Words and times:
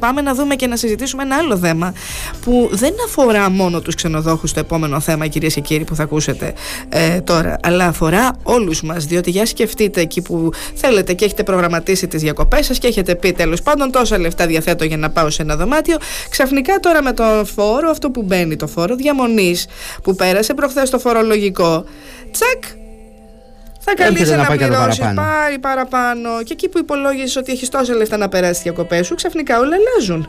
Πάμε 0.00 0.20
να 0.20 0.34
δούμε 0.34 0.54
και 0.54 0.66
να 0.66 0.76
συζητήσουμε 0.76 1.22
ένα 1.22 1.36
άλλο 1.36 1.56
θέμα 1.56 1.92
που 2.44 2.68
δεν 2.72 2.94
αφορά 3.06 3.50
μόνο 3.50 3.80
τους 3.80 3.94
ξενοδόχους 3.94 4.52
το 4.52 4.60
επόμενο 4.60 5.00
θέμα 5.00 5.26
κυρίες 5.26 5.54
και 5.54 5.60
κύριοι 5.60 5.84
που 5.84 5.94
θα 5.94 6.02
ακούσετε 6.02 6.52
ε, 6.88 7.20
τώρα 7.20 7.56
αλλά 7.62 7.86
αφορά 7.86 8.30
όλους 8.42 8.82
μας 8.82 9.04
διότι 9.04 9.30
για 9.30 9.46
σκεφτείτε 9.46 10.00
εκεί 10.00 10.22
που 10.22 10.50
θέλετε 10.74 11.12
και 11.12 11.24
έχετε 11.24 11.42
προγραμματίσει 11.42 12.08
τις 12.08 12.22
διακοπές 12.22 12.66
σας 12.66 12.78
και 12.78 12.86
έχετε 12.86 13.14
πει 13.14 13.32
τέλος 13.32 13.62
πάντων 13.62 13.90
τόσα 13.90 14.18
λεφτά 14.18 14.46
διαθέτω 14.46 14.84
για 14.84 14.96
να 14.96 15.10
πάω 15.10 15.30
σε 15.30 15.42
ένα 15.42 15.56
δωμάτιο. 15.56 15.96
Ξαφνικά 16.30 16.78
τώρα 16.80 17.02
με 17.02 17.12
το 17.12 17.24
φόρο 17.54 17.90
αυτό 17.90 18.10
που 18.10 18.22
μπαίνει 18.22 18.56
το 18.56 18.66
φόρο 18.66 18.94
διαμονής 18.94 19.66
που 20.02 20.14
πέρασε 20.14 20.54
προχθές 20.54 20.90
το 20.90 20.98
φορολογικό 20.98 21.84
τσακ 22.30 22.79
θα 23.80 23.94
καλείς 23.94 24.30
να, 24.30 24.46
πληρώσει 24.46 25.00
παραπάνω. 25.00 25.20
πάρει 25.20 25.58
παραπάνω 25.58 26.42
και 26.44 26.52
εκεί 26.52 26.68
που 26.68 26.78
υπολόγιζε 26.78 27.38
ότι 27.38 27.52
έχεις 27.52 27.68
τόσα 27.68 27.94
λεφτά 27.94 28.16
να 28.16 28.28
περάσει 28.28 28.62
διακοπές 28.62 29.06
σου, 29.06 29.14
ξαφνικά 29.14 29.58
όλα 29.58 29.76
αλλάζουν. 29.76 30.28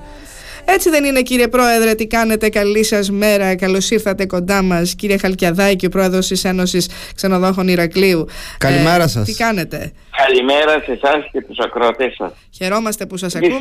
Έτσι 0.65 0.89
δεν 0.89 1.03
είναι 1.03 1.21
κύριε 1.21 1.47
Πρόεδρε, 1.47 1.95
τι 1.95 2.07
κάνετε, 2.07 2.49
καλή 2.49 2.83
σας 2.83 3.11
μέρα. 3.11 3.55
Καλώς 3.55 3.89
ήρθατε 3.89 4.25
κοντά 4.25 4.61
μας, 4.61 4.95
κύριε 4.95 5.17
Χαλκιαδάκη, 5.17 5.85
ο 5.85 5.89
πρόεδρος 5.89 6.27
της 6.27 6.43
Ένωσης 6.43 6.89
Ξενοδόχων 7.15 7.67
Ηρακλείου. 7.67 8.25
Καλημέρα 8.57 9.03
ε, 9.03 9.07
σας. 9.07 9.25
Τι 9.25 9.33
κάνετε; 9.33 9.91
Καλημέρα 10.25 10.71
σε 10.71 10.91
εσάς 10.91 11.29
και 11.31 11.41
τους 11.41 11.57
ακροατές 11.59 12.13
σας. 12.17 12.31
Χαιρόμαστε 12.57 13.05
που 13.05 13.17
σας 13.17 13.35
ακούμε. 13.35 13.55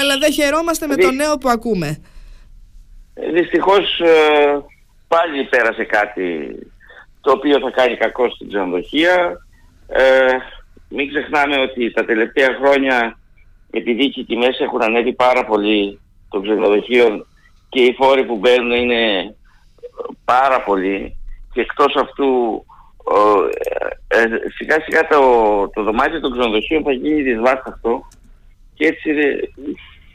Αλλά 0.00 0.18
δεν 0.20 0.32
χαιρόμαστε 0.32 0.86
με 0.86 0.96
το 0.96 1.10
νέο 1.10 1.38
που 1.38 1.48
ακούμε. 1.48 1.98
Δυστυχώς 3.32 4.00
ε, 4.00 4.10
πάλι 5.08 5.44
πέρασε 5.44 5.84
κάτι 5.84 6.22
το 7.26 7.32
οποίο 7.32 7.58
θα 7.58 7.70
κάνει 7.70 7.96
κακό 7.96 8.30
στην 8.30 8.48
ξενοδοχεία. 8.48 9.46
Ε, 9.86 10.36
μην 10.88 11.08
ξεχνάμε 11.08 11.56
ότι 11.60 11.90
τα 11.90 12.04
τελευταία 12.04 12.56
χρόνια 12.60 13.18
επειδή 13.70 14.12
οι 14.14 14.24
τιμές 14.24 14.58
έχουν 14.60 14.82
ανέβει 14.82 15.12
πάρα 15.12 15.44
πολύ 15.44 16.00
των 16.28 16.42
ξενοδοχείων 16.42 17.26
και 17.68 17.82
οι 17.82 17.94
φόροι 17.98 18.24
που 18.24 18.36
μπαίνουν 18.36 18.70
είναι 18.70 19.34
πάρα 20.24 20.62
πολύ 20.62 21.16
και 21.52 21.60
εκτός 21.60 21.94
αυτού 21.96 22.64
ε, 24.08 24.18
ε, 24.18 24.26
σιγά 24.56 24.76
σιγά 24.80 25.06
το, 25.08 25.20
το 25.74 25.82
δωμάτιο 25.82 26.20
των 26.20 26.32
ξενοδοχείων 26.32 26.82
θα 26.82 26.92
γίνει 26.92 27.22
δυσβάσταχτο 27.22 28.08
και 28.74 28.86
έτσι 28.86 29.10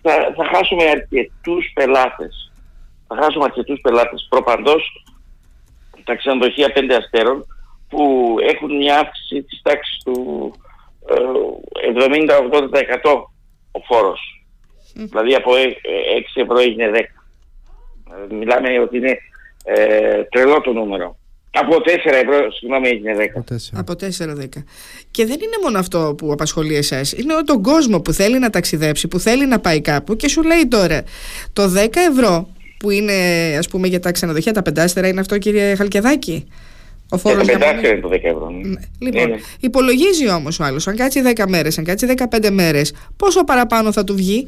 θα, 0.02 0.34
θα 0.36 0.46
χάσουμε 0.54 0.84
αρκετούς 0.84 1.72
πελάτες. 1.74 2.52
Θα 3.08 3.16
χάσουμε 3.22 3.44
αρκετούς 3.44 3.82
πελάτες. 3.82 4.28
Προπαντός 4.30 5.04
τα 6.04 6.16
ξενοδοχεία 6.16 6.72
πέντε 6.72 6.96
αστέρων 6.96 7.46
που 7.90 8.36
έχουν 8.42 8.78
μια 8.78 9.00
αύξηση 9.00 9.44
της 9.44 9.62
τάξης 9.62 9.98
του 10.04 10.52
70-80% 13.04 13.24
ο 13.72 13.80
φόρος. 13.80 14.20
Δηλαδή 14.94 15.36
από 15.36 15.52
6 15.54 16.42
ευρώ 16.42 16.60
έγινε 16.60 16.92
10. 16.94 16.98
Ε, 16.98 18.34
μιλάμε 18.34 18.80
ότι 18.80 18.98
είναι 18.98 19.18
ε, 19.64 20.24
τρελό 20.24 20.62
το 20.62 20.74
νούμερο. 20.74 21.16
Από 21.54 21.76
4 21.76 21.80
ευρώ, 22.06 22.52
συγγνώμη, 22.52 22.88
έγινε 22.88 23.16
10. 23.18 23.78
Από 23.78 23.94
4-10. 23.94 24.64
Και 25.12 25.26
δεν 25.26 25.36
είναι 25.42 25.58
μόνο 25.64 25.80
αυτό 25.80 26.16
που 26.18 26.32
απασχολεί 26.32 26.76
εσάς. 26.76 27.12
Είναι 27.12 27.34
τον 27.46 27.62
κόσμο 27.62 28.02
που 28.02 28.14
θέλει 28.14 28.40
να 28.40 28.50
ταξιδέψει, 28.50 29.08
που 29.08 29.20
θέλει 29.20 29.46
να 29.48 29.60
πάει 29.60 29.82
κάπου 29.82 30.16
και 30.16 30.28
σου 30.28 30.44
λέει 30.44 30.68
τώρα 30.68 31.04
το 31.54 31.64
10 31.64 31.88
ευρώ 32.12 32.48
που 32.82 32.90
είναι 32.90 33.14
ας 33.58 33.68
πούμε 33.68 33.88
για 33.88 34.00
τα 34.00 34.12
ξενοδοχεία, 34.12 34.52
τα 34.52 34.62
πεντάστερα 34.62 35.08
είναι 35.08 35.20
αυτό 35.20 35.38
κύριε 35.38 35.76
Χαλκεδάκη; 35.76 36.48
Ο 37.10 37.18
φόρος 37.18 37.48
για 37.48 37.60
τα 37.60 37.70
είναι 37.70 38.00
το 38.02 38.10
10 38.10 38.14
ευρώ. 38.14 38.50
Ναι. 38.50 38.70
ναι. 38.70 38.80
Λοιπόν, 39.00 39.30
ναι, 39.30 39.36
ναι. 39.36 39.42
υπολογίζει 39.60 40.30
όμως 40.30 40.60
ο 40.60 40.64
άλλος, 40.64 40.88
αν 40.88 40.96
κάτσει 40.96 41.22
10 41.36 41.44
μέρες, 41.48 41.78
αν 41.78 41.84
κάτσει 41.84 42.14
15 42.30 42.50
μέρες, 42.52 42.94
πόσο 43.18 43.44
παραπάνω 43.44 43.92
θα 43.92 44.04
του 44.04 44.16
βγει; 44.16 44.48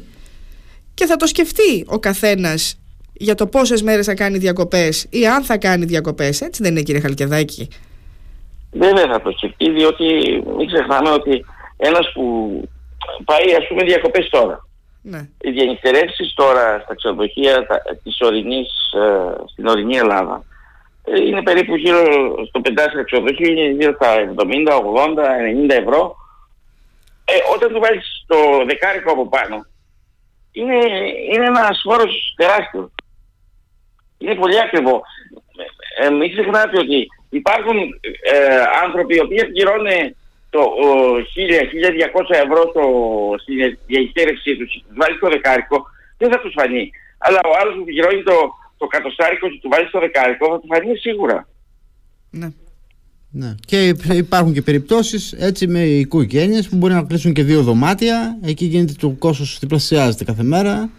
Και 0.94 1.06
θα 1.06 1.16
το 1.16 1.26
σκεφτεί 1.26 1.84
ο 1.86 1.98
καθένας 1.98 2.78
για 3.12 3.34
το 3.34 3.46
πόσες 3.46 3.82
μέρες 3.82 4.06
θα 4.06 4.14
κάνει 4.14 4.38
διακοπές 4.38 5.06
ή 5.10 5.26
αν 5.26 5.42
θα 5.42 5.58
κάνει 5.58 5.84
διακοπές. 5.84 6.40
Έτσι 6.40 6.62
δεν 6.62 6.70
είναι 6.70 6.82
κύριε 6.82 7.00
Χαλκεδάκη; 7.00 7.68
Βέβαια 8.70 9.06
θα 9.06 9.22
το 9.22 9.30
σκεφτεί 9.30 9.70
διότι 9.70 10.04
μην 10.56 10.66
ξεχνάμε 10.66 11.10
ότι 11.10 11.44
ένας 11.76 12.12
που 12.14 12.24
πάει 13.24 13.54
ας 13.58 13.66
πούμε 13.68 13.84
διακοπές 13.84 14.28
τώρα 14.30 14.66
ναι. 15.06 15.28
Οι 15.40 15.50
διανυκτερεύσεις 15.50 16.34
τώρα 16.34 16.80
στα 16.84 16.94
ξενοδοχεία 16.94 17.66
της 18.02 18.20
ορεινής, 18.20 18.68
ε, 18.92 19.34
στην 19.46 19.66
ορεινή 19.66 19.96
Ελλάδα 19.96 20.44
ε, 21.04 21.20
είναι 21.20 21.42
περίπου 21.42 21.76
γύρω 21.76 22.02
στο 22.46 22.60
πεντάσια 22.60 23.02
ξενοδοχείο, 23.02 23.50
είναι 23.50 23.68
γύρω 23.68 23.92
στα 23.92 24.14
70, 24.14 24.80
80, 25.06 25.24
90 25.68 25.70
ευρώ. 25.70 26.16
Ε, 27.24 27.32
όταν 27.54 27.72
του 27.72 27.80
βάλεις 27.80 28.24
το 28.26 28.36
δεκάρικο 28.66 29.12
από 29.12 29.28
πάνω, 29.28 29.66
είναι, 30.52 30.78
είναι 31.32 31.46
ένας 31.46 31.80
φόρος 31.84 32.34
τεράστιος. 32.36 32.90
Είναι 34.18 34.34
πολύ 34.34 34.60
ακριβό. 34.60 35.02
Ε, 36.00 36.10
μην 36.10 36.30
ξεχνάτε 36.30 36.78
ότι 36.78 37.06
υπάρχουν 37.30 37.78
ε, 38.32 38.62
άνθρωποι 38.82 39.14
οι 39.14 39.20
οποίοι 39.20 39.44
πληρώνουν 39.44 40.16
το 40.54 40.62
1000-1200 42.28 42.44
ευρώ 42.44 42.60
το, 42.76 42.84
στην 43.42 43.56
διαχείρισή 43.86 44.52
τους, 44.56 44.70
βάλεις 44.98 45.18
το 45.20 45.28
δεκάρικο, 45.28 45.76
δεν 46.18 46.30
θα 46.32 46.38
τους 46.40 46.52
φανεί. 46.58 46.84
Αλλά 47.18 47.40
ο 47.50 47.52
άλλος 47.60 47.74
που 47.76 47.84
πληρώνει 47.84 48.22
το, 48.22 48.36
το 48.76 48.86
κατοστάρικο 48.86 49.48
και 49.48 49.58
του 49.62 49.68
βάλεις 49.72 49.90
το 49.90 49.98
δεκάρικο 49.98 50.46
θα 50.52 50.58
του 50.60 50.68
φανεί 50.72 50.96
σίγουρα. 50.96 51.48
Ναι. 52.30 52.48
Ναι. 53.36 53.54
Και 53.66 53.94
υπάρχουν 54.24 54.52
και 54.52 54.62
περιπτώσεις 54.62 55.32
έτσι 55.32 55.66
με 55.66 55.80
οικογένειες 55.80 56.68
που 56.68 56.76
μπορεί 56.76 56.94
να 56.94 57.02
κλείσουν 57.02 57.32
και 57.32 57.42
δύο 57.42 57.62
δωμάτια. 57.62 58.38
Εκεί 58.42 58.64
γίνεται 58.64 58.92
το 59.00 59.08
κόστος 59.18 59.58
διπλασιάζεται 59.60 60.24
κάθε 60.24 60.42
μέρα. 60.42 60.90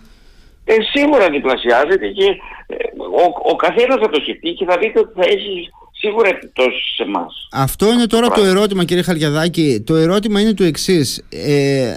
Ε, 0.66 0.76
σίγουρα 0.94 1.30
διπλασιάζεται 1.30 2.08
και 2.08 2.26
ε, 2.68 2.76
ο, 3.24 3.52
ο 3.52 3.56
καθένας 3.56 3.98
θα 4.02 4.10
το 4.10 4.20
σκεφτεί 4.22 4.50
και 4.50 4.66
θα 4.66 4.78
δείτε 4.78 5.00
ότι 5.00 5.14
θα 5.16 5.26
έχεις 5.26 5.70
σίγουρα 5.98 6.30
επιπτώσεις 6.30 6.94
σε 6.96 7.04
εμάς. 7.04 7.48
Αυτό 7.52 7.92
είναι 7.92 8.06
τώρα 8.06 8.30
το 8.30 8.44
ερώτημα, 8.44 8.84
κύριε 8.84 9.04
Χαλιαδάκη. 9.04 9.84
Το 9.86 9.96
ερώτημα 9.96 10.42
είναι 10.42 10.54
το 10.54 10.64
εξής. 10.64 11.24
Ε, 11.30 11.94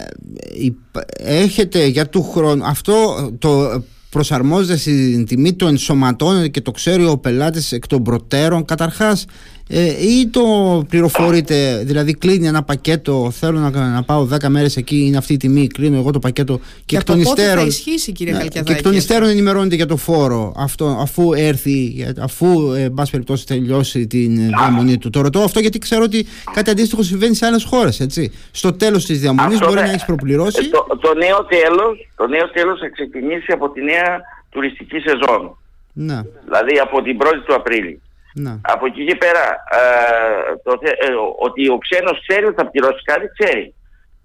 έχετε 1.16 1.86
για 1.86 2.08
του 2.08 2.22
χρόνου. 2.22 2.64
Αυτό 2.64 3.28
το 3.38 3.82
προσαρμόζεται 4.10 4.76
στην 4.76 5.26
τιμή, 5.26 5.54
το 5.54 5.66
ενσωματώνεται 5.66 6.48
και 6.48 6.60
το 6.60 6.70
ξέρει 6.70 7.06
ο 7.06 7.19
πελάτης 7.19 7.72
εκ 7.72 7.87
των 7.87 8.03
προτέρων 8.03 8.64
καταρχάς 8.64 9.25
ε, 9.71 10.06
ή 10.06 10.27
το 10.27 10.43
πληροφορείτε, 10.89 11.83
δηλαδή 11.84 12.15
κλείνει 12.15 12.47
ένα 12.47 12.62
πακέτο, 12.62 13.31
θέλω 13.31 13.59
να, 13.59 13.71
να 13.71 14.03
πάω 14.03 14.29
10 14.43 14.49
μέρες 14.49 14.77
εκεί, 14.77 15.05
είναι 15.06 15.17
αυτή 15.17 15.33
η 15.33 15.37
τιμή, 15.37 15.67
κλείνω 15.67 15.97
εγώ 15.97 16.11
το 16.11 16.19
πακέτο 16.19 16.59
και, 16.59 16.62
και 16.87 16.97
εκ 16.97 17.05
των 17.05 17.21
υστέρων. 17.21 17.59
Θα 17.59 17.67
ισχύσει, 17.67 18.12
κύριε 18.12 18.33
ναι, 18.33 18.47
και 18.47 18.62
εκ 18.67 18.83
των 18.83 18.93
υστέρων 18.93 19.29
ενημερώνεται 19.29 19.75
για 19.75 19.87
το 19.87 19.97
φόρο, 19.97 20.53
αυτό, 20.56 20.99
αφού 21.01 21.33
έρθει, 21.33 22.06
αφού 22.21 22.73
ε, 22.73 22.91
μπας 22.91 23.11
περιπτώσει 23.11 23.47
τελειώσει 23.47 24.06
την 24.06 24.37
διαμονή 24.37 24.99
του. 24.99 25.11
Το 25.11 25.21
ρωτώ 25.21 25.41
αυτό 25.41 25.61
γιατί 25.61 25.79
ξέρω 25.79 26.03
ότι 26.03 26.27
κάτι 26.53 26.71
αντίστοιχο 26.71 27.03
συμβαίνει 27.03 27.35
σε 27.35 27.47
άλλες 27.47 27.65
χώρες, 27.65 28.00
έτσι. 28.00 28.33
Στο 28.50 28.73
τέλος 28.73 29.05
της 29.05 29.21
διαμονής 29.21 29.59
μπορεί 29.59 29.75
να 29.75 29.83
έχεις 29.83 30.05
προπληρώσει. 30.05 30.65
Ε, 30.65 30.69
το, 30.69 30.87
το, 31.00 31.15
νέο 31.15 31.45
τέλος, 31.45 32.09
το 32.17 32.27
νέο 32.27 32.50
τέλος 32.50 32.79
θα 32.79 32.89
ξεκινήσει 32.89 33.53
από 33.53 33.71
τη 33.71 33.83
νέα 33.83 34.21
τουριστική 34.50 34.99
σεζόν. 34.99 35.56
Ναι. 35.93 36.21
Δηλαδή 36.45 36.79
από 36.83 37.03
την 37.03 37.17
1η 37.21 37.43
του 37.47 37.55
Απρίλη. 37.55 38.00
Να. 38.44 38.60
Από 38.62 38.87
εκεί 38.87 39.04
και 39.04 39.16
πέρα, 39.16 39.44
ε, 39.81 40.56
το, 40.65 40.72
ε, 40.82 41.06
ότι 41.38 41.69
ο 41.69 41.78
ξένος 41.78 42.16
ξέρει 42.26 42.44
ότι 42.44 42.54
θα 42.60 42.71
πληρώσει 42.71 43.03
κάτι, 43.03 43.26
ξέρει. 43.38 43.75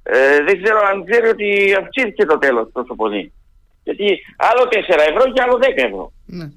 Ε, 0.04 0.44
δεν 0.48 0.56
ξέρω 0.64 0.80
αν 0.90 1.06
ξέρει 1.06 1.28
ότι 1.28 1.76
αυξήθηκε 1.80 2.26
το 2.26 2.38
τέλος 2.38 2.66
τόσο 2.74 2.96
πολύ. 2.96 3.34
Γιατί 3.84 4.06
άλλο 4.38 4.64
4 4.72 4.76
ευρώ 5.12 5.24
και 5.34 5.42
άλλο 5.42 5.58
10 5.62 5.66
ευρώ. 5.76 6.12
Ναι. 6.26 6.48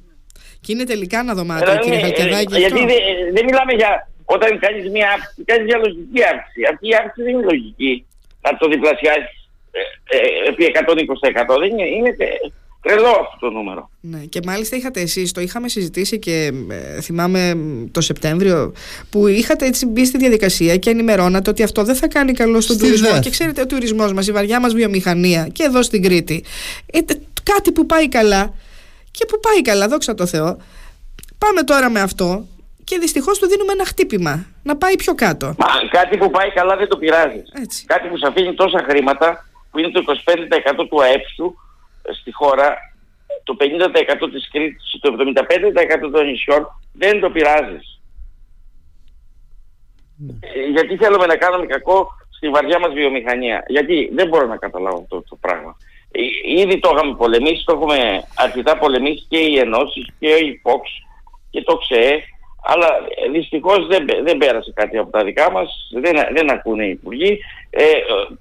Και 0.61 0.73
είναι 0.73 0.85
τελικά 0.85 1.19
ένα 1.19 1.35
δωμάτιο, 1.35 1.73
ε, 1.73 1.79
κύριε 1.79 2.01
Χαλκεδάκη. 2.01 2.55
Ε, 2.55 2.59
γιατί 2.59 2.79
δεν 2.79 3.01
δε 3.35 3.43
μιλάμε 3.49 3.73
για 3.73 4.09
όταν 4.25 4.59
κάνεις 4.59 4.91
μια 4.91 5.09
αύξηση, 5.15 5.45
κάνεις 5.45 5.65
μια 5.65 5.79
λογική 5.85 6.21
αύξηση. 6.33 6.61
Αυτή 6.73 6.89
η 6.89 6.95
αύξηση 7.01 7.23
δεν 7.27 7.33
είναι 7.35 7.49
λογική. 7.53 8.07
Να 8.45 8.57
το 8.57 8.69
διπλασιάσεις 8.69 9.39
επί 10.49 10.65
120%. 10.65 11.59
Δεν 11.63 11.71
είναι, 11.71 11.87
είναι 11.97 12.13
Τρελό 12.83 13.09
αυτό 13.09 13.37
το 13.41 13.51
νούμερο. 13.51 13.91
Ναι, 14.01 14.19
και 14.19 14.41
μάλιστα 14.45 14.77
είχατε 14.77 15.01
εσείς, 15.01 15.33
το 15.33 15.41
είχαμε 15.41 15.69
συζητήσει 15.69 16.19
και 16.19 16.53
ε, 16.71 17.01
θυμάμαι 17.01 17.57
το 17.91 18.01
Σεπτέμβριο, 18.01 18.73
που 19.11 19.27
είχατε 19.27 19.67
έτσι 19.67 19.87
μπει 19.87 20.05
στη 20.07 20.19
διαδικασία 20.19 20.77
και 20.77 20.91
ενημερώνατε 20.91 21.51
ότι 21.51 21.63
αυτό 21.63 21.85
δεν 21.85 21.95
θα 21.95 22.09
κάνει 22.09 22.33
καλό 22.33 22.61
στον 22.61 22.79
τουρισμό. 22.79 23.21
Και 23.21 23.31
ξέρετε, 23.31 23.61
ο 23.61 23.67
τουρισμός 23.67 24.13
μας, 24.13 24.27
η 24.27 24.33
βαριά 24.33 24.61
μας 24.61 24.75
βιομηχανία 24.75 25.49
και 25.53 25.63
εδώ 25.63 25.83
στην 25.83 26.03
Κρήτη, 26.03 26.45
ε, 26.93 26.99
κάτι 27.43 27.73
που 27.73 27.87
πάει 27.87 28.09
καλά 28.09 28.55
και 29.11 29.25
που 29.25 29.41
πάει 29.41 29.63
καλά, 29.63 29.89
δόξα 29.89 30.15
τω 30.15 30.27
Θεώ. 30.27 30.57
Πάμε 31.39 31.63
τώρα 31.63 31.91
με 31.91 32.01
αυτό 32.01 32.47
και 32.85 32.99
δυστυχώς 32.99 33.39
του 33.39 33.47
δίνουμε 33.47 33.73
ένα 33.73 33.85
χτύπημα 33.85 34.47
να 34.63 34.77
πάει 34.77 34.97
πιο 34.97 35.15
κάτω. 35.15 35.47
Μα 35.47 35.67
κάτι 35.91 36.17
που 36.17 36.31
πάει 36.31 36.51
καλά 36.51 36.77
δεν 36.77 36.89
το 36.89 36.97
πειράζει. 36.97 37.43
Κάτι 37.87 38.09
που 38.09 38.19
σου 38.19 38.27
αφήνει 38.27 38.55
τόσα 38.55 38.85
χρήματα, 38.89 39.47
που 39.71 39.79
είναι 39.79 39.91
το 39.91 40.05
25% 40.81 40.87
του 40.89 41.03
ΑΕΠ 41.03 41.25
σου, 41.35 41.57
στη 42.13 42.33
χώρα 42.33 42.77
το 43.43 43.57
50% 43.61 44.29
της 44.33 44.49
Κρήτης, 44.51 44.99
το 45.01 45.17
75% 46.07 46.11
των 46.13 46.27
νησιών 46.27 46.67
δεν 46.93 47.21
το 47.21 47.31
πειράζεις. 47.31 48.01
Ναι. 50.17 50.33
Ε, 50.41 50.67
γιατί 50.67 50.97
θέλουμε 50.97 51.27
να 51.27 51.37
κάνουμε 51.37 51.67
κακό 51.67 52.09
στη 52.37 52.49
βαριά 52.49 52.79
μας 52.79 52.93
βιομηχανία. 52.93 53.65
Γιατί 53.67 54.11
δεν 54.13 54.29
μπορώ 54.29 54.47
να 54.47 54.57
καταλάβω 54.57 54.99
αυτό 54.99 55.23
το 55.29 55.37
πράγμα. 55.41 55.77
ήδη 56.57 56.79
το 56.79 56.91
είχαμε 56.95 57.15
πολεμήσει, 57.15 57.65
το 57.65 57.73
έχουμε 57.73 58.23
αρκετά 58.37 58.79
πολεμήσει 58.79 59.27
και 59.29 59.39
οι 59.39 59.59
ενώσεις 59.59 60.07
και 60.19 60.29
η 60.29 60.61
Fox 60.65 60.83
και 61.51 61.63
το 61.63 61.79
ΞΕ, 61.83 62.23
αλλά 62.63 62.89
δυστυχώς 63.33 63.87
δεν, 63.87 64.07
δεν 64.23 64.37
πέρασε 64.37 64.73
κάτι 64.75 64.99
από 64.99 65.11
τα 65.11 65.25
δικά 65.25 65.51
μας, 65.51 65.91
δεν, 65.93 66.15
δεν 66.33 66.51
ακούνε 66.51 66.85
οι 66.85 66.91
υπουργοί. 66.91 67.39
Ε, 67.71 67.85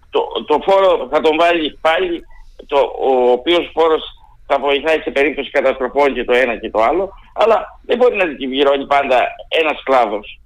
το, 0.09 0.43
το 0.47 0.59
φόρο 0.63 1.07
θα 1.11 1.21
τον 1.21 1.37
βάλει 1.37 1.77
πάλι, 1.81 2.23
το, 2.67 2.77
ο 2.99 3.31
οποίος 3.31 3.69
φόρος 3.73 4.03
θα 4.47 4.59
βοηθάει 4.59 4.99
σε 4.99 5.11
περίπτωση 5.11 5.49
καταστροφών 5.49 6.13
και 6.13 6.23
το 6.23 6.33
ένα 6.33 6.57
και 6.57 6.69
το 6.69 6.81
άλλο, 6.81 7.13
αλλά 7.33 7.79
δεν 7.81 7.97
μπορεί 7.97 8.15
να 8.15 8.25
δικηγυρώνει 8.25 8.85
πάντα 8.85 9.27
ένας 9.47 9.83
κλάδος. 9.83 10.39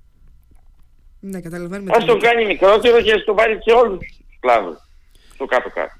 Ναι, 1.19 1.42
καταλαβαίνουμε. 1.42 1.92
Ας 1.95 2.06
το 2.06 2.18
κάνει 2.18 2.45
μικρότερο 2.45 3.01
και 3.01 3.13
ας 3.13 3.24
το 3.24 3.33
βάλει 3.33 3.60
σε 3.63 3.71
όλους 3.71 3.98
τους 3.98 4.39
κλάδους, 4.39 4.77
στο 5.33 5.45
κάτω-κάτω. 5.45 5.99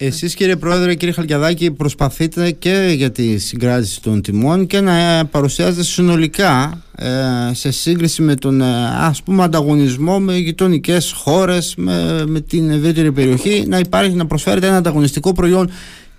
Εσείς 0.00 0.34
κύριε 0.34 0.56
Πρόεδρε, 0.56 0.94
κύριε 0.94 1.14
Χαλκιαδάκη, 1.14 1.72
προσπαθείτε 1.72 2.50
και 2.50 2.92
για 2.96 3.10
τη 3.10 3.38
συγκράτηση 3.38 4.02
των 4.02 4.22
τιμών 4.22 4.66
και 4.66 4.80
να 4.80 5.26
παρουσιάζετε 5.30 5.82
συνολικά 5.82 6.82
ε, 6.98 7.54
σε 7.54 7.70
σύγκριση 7.72 8.22
με 8.22 8.34
τον 8.34 8.60
ε, 8.60 8.64
ας 8.98 9.22
πούμε 9.22 9.42
ανταγωνισμό 9.42 10.18
με 10.18 10.34
γειτονικές 10.34 11.12
χώρες, 11.12 11.74
με, 11.76 12.24
με 12.26 12.40
την 12.40 12.70
ευρύτερη 12.70 13.12
περιοχή, 13.12 13.64
να 13.66 13.78
υπάρχει, 13.78 14.16
να 14.16 14.26
προσφέρετε 14.26 14.66
ένα 14.66 14.76
ανταγωνιστικό 14.76 15.32
προϊόν. 15.32 15.70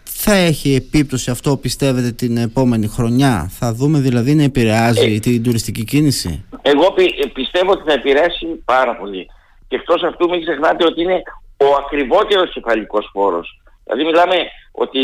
Θα 0.04 0.34
έχει 0.34 0.76
επίπτωση 0.76 1.32
αυτό 1.32 1.58
πιστεύετε 1.58 2.12
την 2.12 2.38
επόμενη 2.38 2.88
χρονιά; 2.88 3.50
Θα 3.52 3.74
δούμε 3.74 4.00
δηλαδή 4.00 4.36
να 4.36 4.44
επηρεάζει 4.44 5.14
ε, 5.14 5.20
την 5.20 5.44
τουριστική 5.44 5.84
κίνηση; 5.84 6.46
εγώ 6.62 6.94
πιστεύω 7.34 7.72
ότι 7.72 7.84
θα 7.86 7.94
επηρεάσει 7.94 8.46
πάρα 8.66 8.96
πολύ. 8.96 9.28
Και 9.68 9.76
εκτός 9.76 10.04
αυτού 10.04 10.30
μην 10.30 10.42
ξεχνάτε 10.42 10.86
ότι 10.86 11.02
είναι 11.02 11.22
ο 11.58 11.66
ακριβότερος 11.86 12.54
κεφαλικός 12.54 13.10
φόρος 13.14 13.60
δηλαδή 13.90 14.10
μιλάμε 14.10 14.36
ότι 14.72 15.02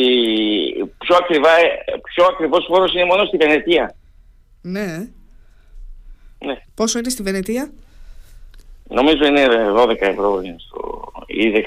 πιο, 0.98 1.16
ακριβά, 1.16 1.50
πιο 2.14 2.26
ακριβώς 2.26 2.66
φόρος 2.68 2.94
είναι 2.94 3.06
μόνο 3.06 3.26
στη 3.26 3.38
Βενετία. 3.38 3.96
Ναι. 4.62 5.08
ναι. 6.46 6.56
Πόσο 6.76 7.00
είναι 7.00 7.10
στη 7.10 7.24
Βενετία; 7.24 7.72
Νομίζω 8.90 9.26
είναι 9.26 9.46
12 9.78 9.96
ευρώ 10.00 10.42
στο, 10.58 11.12
ή 11.26 11.66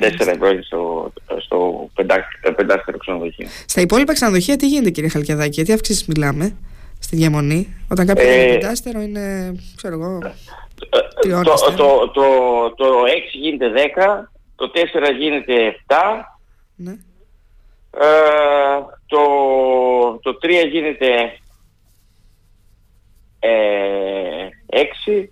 4 0.00 0.26
ευρώ 0.26 0.62
στο, 0.62 1.12
στο 1.40 1.90
πεντάστερο 2.56 2.98
ξενοδοχείο. 2.98 3.46
Στα 3.66 3.80
υπόλοιπα 3.80 4.12
ξενοδοχεία 4.12 4.56
τι 4.56 4.68
γίνεται 4.68 4.90
κύριε 4.90 5.10
Χαλκιαδάκη, 5.10 5.62
τι 5.62 5.72
αυξήσεις 5.72 6.06
μιλάμε 6.06 6.56
στη 6.98 7.16
διαμονή, 7.16 7.76
όταν 7.90 8.06
κάποιο 8.06 8.28
ε, 8.28 8.42
είναι 8.42 8.52
πεντάστερο 8.52 9.00
είναι, 9.00 9.54
ξέρω 9.76 9.94
εγώ, 9.94 10.18
το, 11.20 11.42
το, 11.42 11.72
το, 11.76 12.10
το, 12.12 12.74
το 12.76 13.02
6 13.04 13.08
γίνεται 13.32 13.72
10, 13.74 14.38
το 14.60 14.70
4 14.74 15.16
γίνεται 15.18 15.84
7, 15.86 15.96
ναι. 16.76 16.90
ε, 17.90 18.80
το, 19.06 20.18
το 20.22 20.38
3 20.42 20.68
γίνεται 20.70 21.38
ε, 23.38 24.48
6 25.06 25.26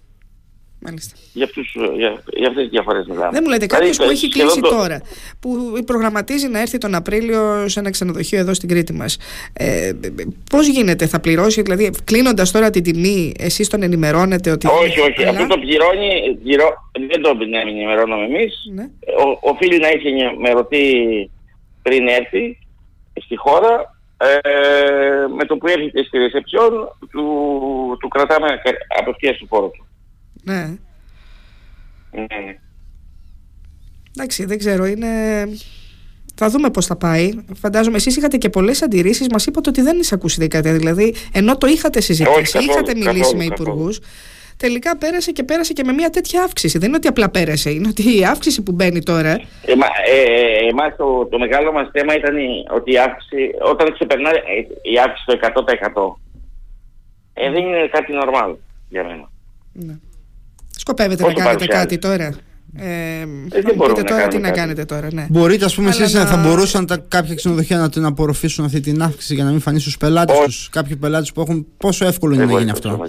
Μάλιστα. 0.81 1.17
Για, 1.33 1.45
αυτούς, 1.45 1.77
για, 1.97 2.23
για 2.33 2.49
αυτές 2.49 2.63
τις 2.63 2.71
διαφορές 2.71 3.07
μιλάμε. 3.07 3.31
Δεν 3.33 3.43
μου 3.45 3.51
λέτε 3.51 3.67
κάποιος 3.67 3.97
δηλαδή, 3.97 4.15
που 4.15 4.19
έχει 4.19 4.29
κλείσει 4.33 4.61
τώρα, 4.61 5.01
που 5.41 5.73
προγραμματίζει 5.87 6.49
να 6.49 6.61
έρθει 6.61 6.79
τον 6.79 6.95
Απρίλιο 6.95 7.69
σε 7.69 7.81
ένα 7.81 7.91
ξενοδοχείο 7.91 8.39
εδώ 8.39 8.55
στην 8.55 8.69
Κρήτη 8.69 8.93
μας. 8.93 9.19
Ε, 9.53 9.93
πώς 10.51 10.67
γίνεται, 10.67 11.07
θα 11.07 11.21
πληρώσει, 11.21 11.63
δηλαδή 11.63 11.91
κλείνοντας 12.05 12.51
τώρα 12.51 12.71
την 12.71 12.83
τιμή, 12.83 13.33
εσείς 13.39 13.69
τον 13.69 13.83
ενημερώνετε 13.83 14.51
ότι... 14.51 14.67
Όχι, 14.67 15.01
όχι, 15.01 15.23
αλλά... 15.23 15.31
αυτό 15.31 15.47
το 15.47 15.59
πληρώνει, 15.59 16.39
πληρώ, 16.43 16.91
δεν 17.09 17.23
το 17.23 17.37
ενημερώνουμε 17.67 18.25
εμείς. 18.25 18.55
Ναι. 18.75 18.83
Ο, 19.25 19.39
οφείλει 19.41 19.79
να 19.79 19.89
έχει 19.89 20.09
ενημερωθεί 20.09 20.85
πριν 21.83 22.09
έρθει 22.09 22.59
στη 23.25 23.37
χώρα 23.37 23.97
ε, 24.17 24.29
με 25.37 25.45
το 25.45 25.57
που 25.57 25.67
έρχεται 25.67 26.03
στη 26.03 26.19
ρεσεψιόν 26.19 26.71
του, 27.11 27.27
του 28.01 28.09
κρατάμε 28.09 28.61
απευθείας 29.01 29.37
του 29.37 29.47
φόρο 29.47 29.69
του. 29.69 29.88
Ναι. 30.49 30.79
ναι. 32.11 32.59
Εντάξει, 34.17 34.45
δεν 34.45 34.59
ξέρω, 34.59 34.87
είναι... 34.87 35.09
Θα 36.35 36.49
δούμε 36.49 36.71
πώς 36.71 36.87
θα 36.87 36.97
πάει. 36.97 37.31
Φαντάζομαι, 37.61 37.97
εσείς 37.97 38.17
είχατε 38.17 38.37
και 38.37 38.49
πολλές 38.49 38.83
αντιρρήσεις, 38.83 39.27
μας 39.29 39.47
είπατε 39.47 39.69
ότι 39.69 39.81
δεν 39.83 39.99
εισακούσετε 39.99 40.61
Δηλαδή, 40.61 41.15
ενώ 41.33 41.59
το 41.59 41.67
είχατε 41.67 42.01
συζητήσει, 42.01 42.59
είχατε 42.59 42.95
μιλήσει 42.95 43.37
με 43.37 43.45
υπουργούς. 43.45 43.99
Τελικά 44.57 44.97
πέρασε 44.97 45.33
και 45.33 45.43
πέρασε 45.43 45.73
και 45.73 45.85
με 45.85 45.93
μια 45.93 46.11
τέτοια 46.11 46.43
αύξηση. 46.43 46.79
Δεν 46.79 46.89
είναι 46.89 46.97
ότι 46.97 47.09
απλά 47.09 47.31
πέρασε, 47.31 47.71
είναι 47.71 47.89
ότι 47.89 48.19
η 48.19 48.25
αύξηση 48.25 48.63
που 48.63 48.73
μπαίνει 48.73 49.03
τώρα. 49.03 49.31
Ε, 49.65 49.75
μα, 49.77 49.87
ε, 50.07 50.69
εμάς 50.69 50.97
το, 50.97 51.27
το 51.27 51.39
μεγάλο 51.39 51.73
μας 51.73 51.89
θέμα 51.93 52.15
ήταν 52.15 52.37
ότι 52.75 52.93
η 52.93 52.99
αύξηση, 52.99 53.51
όταν 53.61 53.93
ξεπερνάει 53.93 54.35
η 54.83 54.99
αύξηση 54.99 55.25
το 55.27 55.39
100%, 56.13 56.21
ε, 57.35 57.51
δεν 57.51 57.67
είναι 57.67 57.89
κάτι 57.91 58.13
νορμάλ 58.13 58.57
για 58.89 59.05
μένα. 59.05 59.31
Ναι. 59.73 59.99
Σκοπεύετε 60.89 61.27
να 61.27 61.33
κάνετε 61.33 61.67
κάτι 61.67 61.99
τώρα; 61.99 62.35
Ε, 62.77 63.27
δεν 63.49 63.75
μπορείτε 63.75 64.03
τώρα 64.03 64.29
τι 64.29 64.39
να 64.39 64.51
κάνετε 64.51 64.85
τώρα. 64.85 65.09
Ναι. 65.13 65.27
Μπορείτε, 65.31 65.65
ας 65.65 65.75
πούμε, 65.75 65.89
εσείς 65.89 66.15
να... 66.15 66.27
θα 66.27 66.37
μπορούσαν 66.37 66.87
τα, 66.87 66.97
κάποια 67.09 67.35
ξενοδοχεία 67.35 67.79
να 67.79 67.91
την 67.91 68.05
απορροφήσουν 68.05 68.65
αυτή 68.65 68.81
την 68.81 69.03
αύξηση 69.03 69.35
για 69.35 69.45
να 69.45 69.51
μην 69.51 69.61
φανεί 69.61 69.81
στους 69.81 69.97
πελάτες 69.97 70.39
τους. 70.39 70.69
Κάποιοι 70.73 70.97
πελάτες 70.97 71.33
που 71.33 71.41
έχουν. 71.41 71.67
Πόσο 71.77 72.07
εύκολο 72.07 72.35
είναι 72.35 72.45
να 72.45 72.59
γίνει 72.59 72.71
αυτό. 72.71 73.07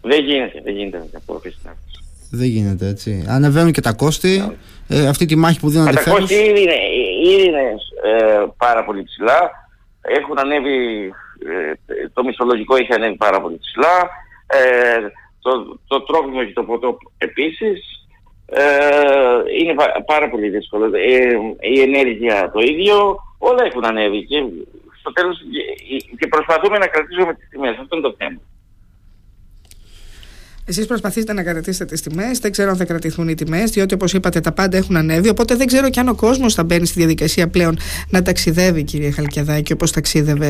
Δεν 0.00 0.24
γίνεται, 0.24 0.60
δεν 0.64 0.74
γίνεται 0.74 0.98
να 0.98 1.18
απορροφήσει 1.18 1.56
την 1.62 1.70
αύξηση. 1.70 2.04
Δεν 2.30 2.48
γίνεται 2.48 2.88
έτσι. 2.88 3.24
Ανεβαίνουν 3.28 3.72
και 3.72 3.80
τα 3.80 3.92
κόστη. 3.92 4.56
Ε, 4.88 5.06
αυτή 5.06 5.26
τη 5.26 5.36
μάχη 5.36 5.60
που 5.60 5.68
δίνονται 5.68 5.92
Τα 5.92 6.10
κόστη 6.10 6.34
ήδη 6.34 6.62
είναι, 6.62 6.78
ήδη 7.32 7.46
είναι 7.46 7.64
ε, 8.04 8.46
πάρα 8.56 8.84
πολύ 8.84 9.02
ψηλά. 9.02 9.50
Έχουν 10.00 10.38
ανέβει. 10.38 11.06
Ε, 11.98 12.08
το 12.12 12.24
μισθολογικό 12.24 12.76
έχει 12.76 12.92
ανέβει 12.92 13.16
πάρα 13.16 13.40
πολύ 13.40 13.58
ψηλά. 13.60 13.96
Ε, 14.46 15.22
το, 15.44 15.78
το 15.86 16.00
τρόφιμο 16.02 16.44
και 16.44 16.52
το 16.52 16.64
ποτό 16.64 16.98
επίσης 17.18 18.06
ε, 18.46 18.62
είναι 19.60 19.74
πάρα 20.06 20.30
πολύ 20.30 20.48
δύσκολο. 20.48 20.90
Ε, 20.96 21.36
η 21.60 21.80
ενέργεια 21.80 22.50
το 22.50 22.60
ίδιο, 22.60 23.16
όλα 23.38 23.64
έχουν 23.64 23.84
ανέβει 23.84 24.24
και 24.24 24.44
στο 25.00 25.12
τέλος 25.12 25.38
και 26.18 26.26
προσπαθούμε 26.26 26.78
να 26.78 26.86
κρατήσουμε 26.86 27.34
τις 27.34 27.48
τιμές. 27.48 27.76
Αυτό 27.80 27.96
είναι 27.96 28.08
το 28.08 28.14
θέμα. 28.18 28.40
Εσείς 30.66 30.86
προσπαθείτε 30.86 31.32
να 31.32 31.42
κρατήσετε 31.42 31.84
τις 31.84 32.02
τιμές. 32.02 32.38
Δεν 32.38 32.50
ξέρω 32.50 32.70
αν 32.70 32.76
θα 32.76 32.84
κρατηθούν 32.84 33.28
οι 33.28 33.34
τιμές, 33.34 33.70
διότι 33.70 33.94
όπως 33.94 34.12
είπατε 34.12 34.40
τα 34.40 34.52
πάντα 34.52 34.76
έχουν 34.76 34.96
ανέβει. 34.96 35.28
Οπότε 35.28 35.54
δεν 35.54 35.66
ξέρω 35.66 35.90
και 35.90 36.00
αν 36.00 36.08
ο 36.08 36.14
κόσμος 36.14 36.54
θα 36.54 36.64
μπαίνει 36.64 36.86
στη 36.86 36.98
διαδικασία 36.98 37.48
πλέον 37.48 37.78
να 38.08 38.22
ταξιδεύει, 38.22 38.84
κύριε 38.84 39.10
Χαλκιαδάκη, 39.10 39.72
όπως 39.72 39.92
ταξίδευε. 39.92 40.46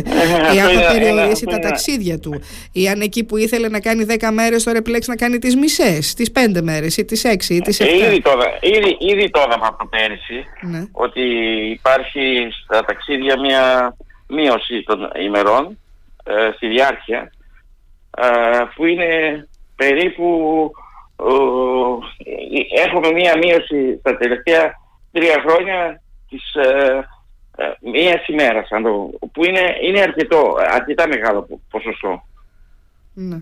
ή 0.54 0.60
αν 0.60 0.70
θα 0.70 0.92
περιορίσει 0.92 1.44
τα 1.44 1.58
ταξίδια 1.58 2.18
του. 2.18 2.42
Ή 2.72 2.88
αν 2.88 3.00
εκεί 3.00 3.24
που 3.24 3.36
ήθελε 3.36 3.68
να 3.68 3.80
κάνει 3.80 4.06
10 4.08 4.30
μέρες, 4.32 4.64
τώρα 4.64 4.78
επιλέξει 4.78 5.10
να 5.10 5.16
κάνει 5.16 5.38
τις 5.38 5.56
μισές, 5.56 6.14
τις 6.14 6.32
5 6.32 6.62
μέρες 6.62 6.96
ή 6.96 7.04
τις 7.04 7.24
6 7.24 7.54
ή 7.54 7.60
τις 7.60 7.80
7. 7.80 7.84
Ε, 7.84 8.06
ήδη 8.06 8.20
τώρα, 8.20 8.44
ήδη, 8.60 8.96
ήδη 9.00 9.30
τώρα 9.30 9.58
από 9.60 9.88
πέρυσι 9.88 10.44
ναι. 10.60 10.86
ότι 10.92 11.22
υπάρχει 11.70 12.48
στα 12.64 12.84
ταξίδια 12.84 13.40
μια 13.40 13.96
μείωση 14.28 14.82
των 14.82 14.98
ημερών 15.24 15.78
ε, 16.24 16.50
στη 16.56 16.66
διάρκεια 16.66 17.32
ε, 18.18 18.26
που 18.74 18.84
είναι 18.84 19.08
περίπου 19.76 20.70
ε, 21.16 22.80
έχουμε 22.84 23.12
μία 23.12 23.36
μείωση 23.36 23.96
στα 23.98 24.16
τελευταία 24.16 24.80
τρία 25.12 25.42
χρόνια 25.46 26.02
της 26.28 26.54
ε, 26.54 27.08
ε, 27.56 27.90
μίας 27.90 28.26
ημέρας, 28.26 28.68
που 29.32 29.44
είναι, 29.44 29.76
είναι 29.82 30.00
αρκετό, 30.00 30.54
αρκετά 30.70 31.08
μεγάλο 31.08 31.60
ποσοστό. 31.70 32.24
Ναι. 33.14 33.40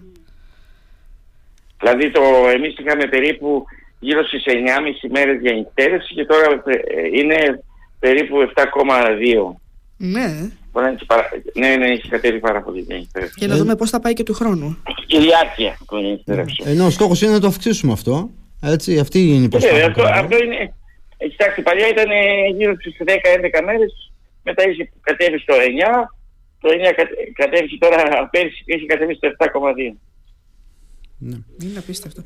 Δηλαδή 1.79 2.11
το, 2.11 2.23
εμείς 2.55 2.79
είχαμε 2.79 3.07
περίπου 3.07 3.65
γύρω 3.99 4.25
στις 4.25 4.43
9,5 4.47 4.53
μέρες 5.11 5.41
για 5.41 5.53
νυχτέρευση 5.53 6.15
και 6.15 6.25
τώρα 6.25 6.63
ε, 6.67 6.81
είναι 7.13 7.65
περίπου 7.99 8.37
7,2. 8.55 9.55
Ναι. 9.97 10.51
Μπορεί 10.73 10.87
να 10.87 10.97
παρα... 11.07 11.29
Ναι, 11.55 11.77
ναι, 11.77 11.87
έχει 11.87 12.09
κατέβει 12.09 12.39
πάρα 12.39 12.63
πολύ. 12.63 12.87
Ναι, 12.89 12.99
και 13.35 13.47
να 13.47 13.57
δούμε 13.57 13.77
πώς 13.77 13.91
θα 13.91 14.01
πάει 14.01 14.13
και 14.13 14.23
του 14.23 14.35
χρόνου. 14.35 14.83
Η 15.07 15.19
διάρκεια 15.19 15.79
που 15.87 15.97
έχει 15.97 16.23
τερέψει. 16.25 16.63
Ενώ 16.65 16.87
ο 16.87 16.91
στόχος 16.91 17.23
είναι 17.23 17.33
να 17.33 17.41
το 17.41 17.47
αυξήσουμε 17.47 17.93
αυτό. 17.93 18.31
Έτσι, 18.63 18.99
αυτή 18.99 19.19
είναι 19.35 19.45
η 19.45 19.49
προσπάθεια. 19.49 19.87
αυτό, 19.87 20.03
αυτό 20.03 20.37
είναι. 20.45 20.75
Κοιτάξτε, 21.31 21.63
παλιά 21.63 21.89
ήταν 21.89 22.11
γύρω 22.57 22.75
στις 22.81 22.97
10-11 22.99 23.65
μέρες, 23.65 24.13
μετά 24.43 24.63
έχει 24.63 24.91
κατέβει 25.01 25.39
στο 25.39 25.55
9, 25.55 25.59
το 26.61 26.69
9 26.69 26.75
κατέβει 27.35 27.79
τώρα 27.79 28.29
πέρσι 28.31 28.63
και 28.65 28.75
έχει 28.75 28.87
κατέβει 28.87 29.15
στο 29.15 29.29
7,2. 29.39 29.97
Ναι. 31.25 31.37
Είναι 31.63 31.79
απίστευτο. 31.79 32.23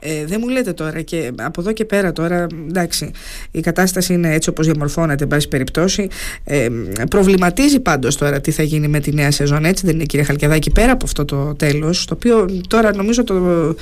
Ε, 0.00 0.24
δεν 0.24 0.40
μου 0.42 0.48
λέτε 0.48 0.72
τώρα 0.72 1.02
και 1.02 1.32
από 1.40 1.60
εδώ 1.60 1.72
και 1.72 1.84
πέρα 1.84 2.12
τώρα, 2.12 2.46
εντάξει, 2.68 3.10
η 3.50 3.60
κατάσταση 3.60 4.12
είναι 4.12 4.34
έτσι 4.34 4.48
όπως 4.48 4.66
διαμορφώνεται, 4.66 5.22
εν 5.22 5.28
πάση 5.28 5.48
περιπτώσει. 5.48 6.08
Ε, 6.44 6.68
προβληματίζει 7.10 7.80
πάντως 7.80 8.16
τώρα 8.16 8.40
τι 8.40 8.50
θα 8.50 8.62
γίνει 8.62 8.88
με 8.88 9.00
τη 9.00 9.14
νέα 9.14 9.30
σεζόν, 9.30 9.64
έτσι 9.64 9.86
δεν 9.86 9.94
είναι 9.94 10.04
κύριε 10.04 10.24
Χαλκιαδάκη, 10.24 10.70
πέρα 10.70 10.92
από 10.92 11.04
αυτό 11.04 11.24
το 11.24 11.54
τέλος, 11.54 12.04
το 12.04 12.14
οποίο 12.14 12.46
τώρα 12.68 12.94
νομίζω 12.94 13.24
το, 13.24 13.74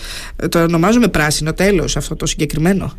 το 0.48 0.62
ονομάζουμε 0.62 1.08
πράσινο 1.08 1.52
τέλος 1.52 1.96
αυτό 1.96 2.16
το 2.16 2.26
συγκεκριμένο. 2.26 2.92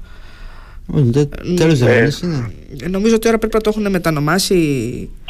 Τέλος 1.56 1.82
ε, 1.82 2.10
είναι. 2.24 2.52
Νομίζω 2.90 3.16
ότι 3.16 3.24
τώρα 3.26 3.38
πρέπει 3.38 3.56
να 3.56 3.62
το 3.62 3.72
έχουν 3.74 3.90
μετανομάσει. 3.90 4.56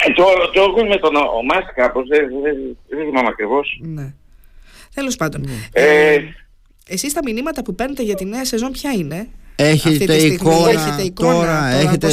Ε, 0.08 0.14
το, 0.14 0.24
το 0.54 0.62
έχουν 0.62 0.88
μετανομάσει 0.88 1.72
κάπως, 1.76 2.08
δεν, 2.08 2.28
δεν, 2.44 2.56
δεν 2.88 3.06
θυμάμαι 3.06 3.28
ακριβώς. 3.28 3.80
Ναι. 3.82 4.14
Τέλος 4.96 5.16
πάντων. 5.16 5.42
Ναι. 5.42 5.82
Ε, 5.84 6.14
ε, 6.14 6.24
εσείς 6.88 7.14
τα 7.14 7.20
μηνύματα 7.24 7.64
που 7.64 7.76
παίρνετε 7.76 8.04
για 8.04 8.16
τη 8.16 8.26
νέα 8.26 8.46
σεζόν 8.46 8.72
ποια 8.72 8.92
είναι; 8.92 9.28
Έχετε 9.56 10.14
εικόνα, 10.14 10.70
έχετε 10.70 11.02
εικόνα 11.02 11.34
τώρα, 11.34 11.46
τώρα 11.46 11.76
έχετε 11.76 12.10